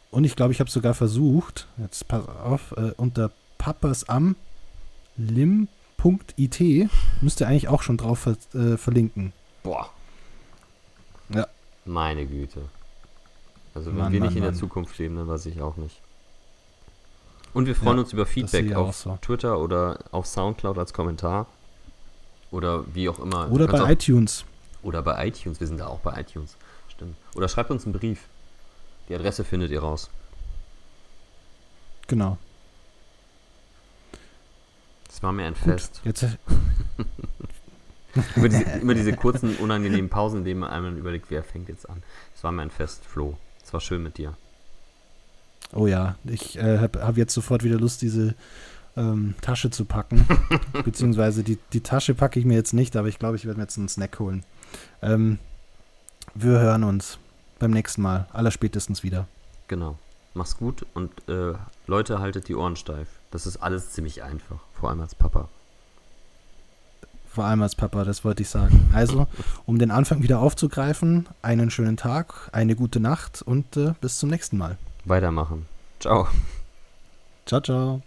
Und 0.10 0.24
ich 0.24 0.36
glaube, 0.38 0.54
ich 0.54 0.62
habe 0.62 0.70
sogar 0.70 0.94
versucht, 0.94 1.68
jetzt 1.78 2.08
pass 2.08 2.28
auf, 2.30 2.72
äh, 2.78 2.94
unter 2.96 3.32
papas 3.58 4.08
am 4.08 4.36
lim.it 5.18 6.90
müsst 7.22 7.42
ihr 7.42 7.48
eigentlich 7.48 7.68
auch 7.68 7.82
schon 7.82 7.98
drauf 7.98 8.20
ver 8.20 8.38
äh, 8.54 8.78
verlinken. 8.78 9.34
Boah. 9.64 9.90
Meine 11.88 12.26
Güte. 12.26 12.62
Also 13.74 13.92
wenn 13.92 13.98
Mann, 13.98 14.12
wir 14.12 14.20
Mann, 14.20 14.30
nicht 14.30 14.38
in 14.38 14.44
der 14.44 14.52
Mann. 14.52 14.60
Zukunft 14.60 14.98
leben, 14.98 15.16
dann 15.16 15.28
weiß 15.28 15.46
ich 15.48 15.62
auch 15.62 15.78
nicht. 15.78 16.02
Und 17.54 17.66
wir 17.66 17.76
freuen 17.76 17.98
Ja, 17.98 18.04
uns 18.04 18.14
über 18.14 18.26
Feedback 18.26 18.76
auf 18.76 18.96
so. 18.96 19.18
Twitter 19.22 19.60
oder 19.60 20.00
auf 20.12 20.28
Soundcloud 20.28 20.78
als 20.78 20.94
Kommentar. 20.94 21.48
Oder 22.52 22.84
wie 22.94 23.10
auch 23.10 23.20
immer. 23.20 23.52
Oder 23.52 23.68
bei 23.68 23.82
auch, 23.82 23.90
iTunes. 23.90 24.46
Oder 24.84 25.02
bei 25.02 25.28
iTunes. 25.28 25.60
Wir 25.60 25.68
sind 25.68 25.80
da 25.80 25.88
auch 25.88 26.00
bei 26.00 26.20
iTunes. 26.22 26.56
Stimmt. 26.90 27.16
Oder 27.36 27.48
schreibt 27.48 27.72
uns 27.72 27.86
einen 27.86 27.94
Brief. 27.94 28.28
Die 29.10 29.16
Adresse 29.16 29.44
findet 29.44 29.72
ihr 29.72 29.82
raus. 29.82 30.10
Genau. 32.08 32.38
Das 35.08 35.24
war 35.24 35.32
mir 35.32 35.46
ein 35.46 35.54
Gut. 35.54 35.64
Fest. 35.64 36.02
Jetzt, 36.04 36.26
Immer 38.36 38.50
diese, 38.50 38.64
immer 38.64 38.94
diese 38.94 39.14
kurzen, 39.14 39.56
unangenehmen 39.58 40.10
Pausen, 40.10 40.40
in 40.40 40.46
denen 40.46 40.60
man 40.62 40.70
einmal 40.70 40.96
überlegt, 40.98 41.28
wer 41.30 41.44
fängt 41.44 41.70
jetzt 41.70 41.90
an. 41.90 42.04
Es 42.36 42.44
war 42.44 42.52
mir 42.52 42.62
ein 42.62 42.70
Fest, 42.70 43.04
Flo. 43.06 43.38
Es 43.64 43.74
war 43.74 43.82
schön 43.82 44.04
mit 44.04 44.18
dir. 44.18 44.34
oh 45.74 45.88
ja, 45.88 46.16
ich 46.24 46.58
äh, 46.58 46.80
habe 46.80 47.06
hab 47.06 47.18
jetzt 47.18 47.34
sofort 47.34 47.64
wieder 47.64 47.78
Lust, 47.78 48.02
diese 48.02 48.36
ähm, 48.96 49.36
Tasche 49.42 49.70
zu 49.70 49.86
packen. 49.86 50.26
Beziehungsweise 50.86 51.44
die, 51.44 51.60
die 51.74 51.82
Tasche 51.82 52.14
packe 52.14 52.40
ich 52.40 52.46
mir 52.46 52.56
jetzt 52.56 52.74
nicht, 52.74 52.96
aber 52.96 53.08
ich 53.08 53.20
glaube, 53.20 53.38
ich 53.38 53.46
werde 53.46 53.58
mir 53.58 53.64
jetzt 53.64 53.78
einen 53.78 53.90
Snack 53.90 54.20
holen. 54.20 54.44
Ähm, 55.02 55.40
wir 56.34 56.60
hören 56.60 56.84
uns 56.84 57.20
beim 57.60 57.72
nächsten 57.72 58.02
Mal, 58.02 58.28
allerspätestens 58.34 59.04
wieder. 59.04 59.28
Genau. 59.68 59.98
Mach's 60.34 60.58
gut 60.58 60.86
und 60.94 61.12
äh, 61.28 61.54
Leute, 61.88 62.20
haltet 62.20 62.48
die 62.48 62.56
Ohren 62.56 62.76
steif. 62.76 63.08
Das 63.32 63.48
ist 63.48 63.58
alles 63.58 63.92
ziemlich 63.92 64.24
einfach, 64.24 64.60
vor 64.74 64.90
allem 64.90 65.02
als 65.02 65.16
Papa. 65.16 65.50
Vor 67.38 67.46
allem 67.46 67.62
als 67.62 67.76
Papa, 67.76 68.04
das 68.04 68.26
wollte 68.26 68.42
ich 68.42 68.50
sagen. 68.50 68.90
Also, 68.94 69.28
um 69.68 69.78
den 69.78 69.92
Anfang 69.92 70.24
wieder 70.24 70.40
aufzugreifen, 70.40 71.28
einen 71.44 71.70
schönen 71.70 71.96
Tag, 71.96 72.50
eine 72.52 72.76
gute 72.76 73.00
Nacht 73.00 73.44
und 73.44 73.78
äh, 73.78 73.94
bis 74.02 74.18
zum 74.18 74.32
nächsten 74.32 74.58
Mal. 74.58 74.80
Weitermachen. 75.06 75.68
Ciao. 76.00 76.28
Ciao, 77.46 77.62
ciao. 77.62 78.02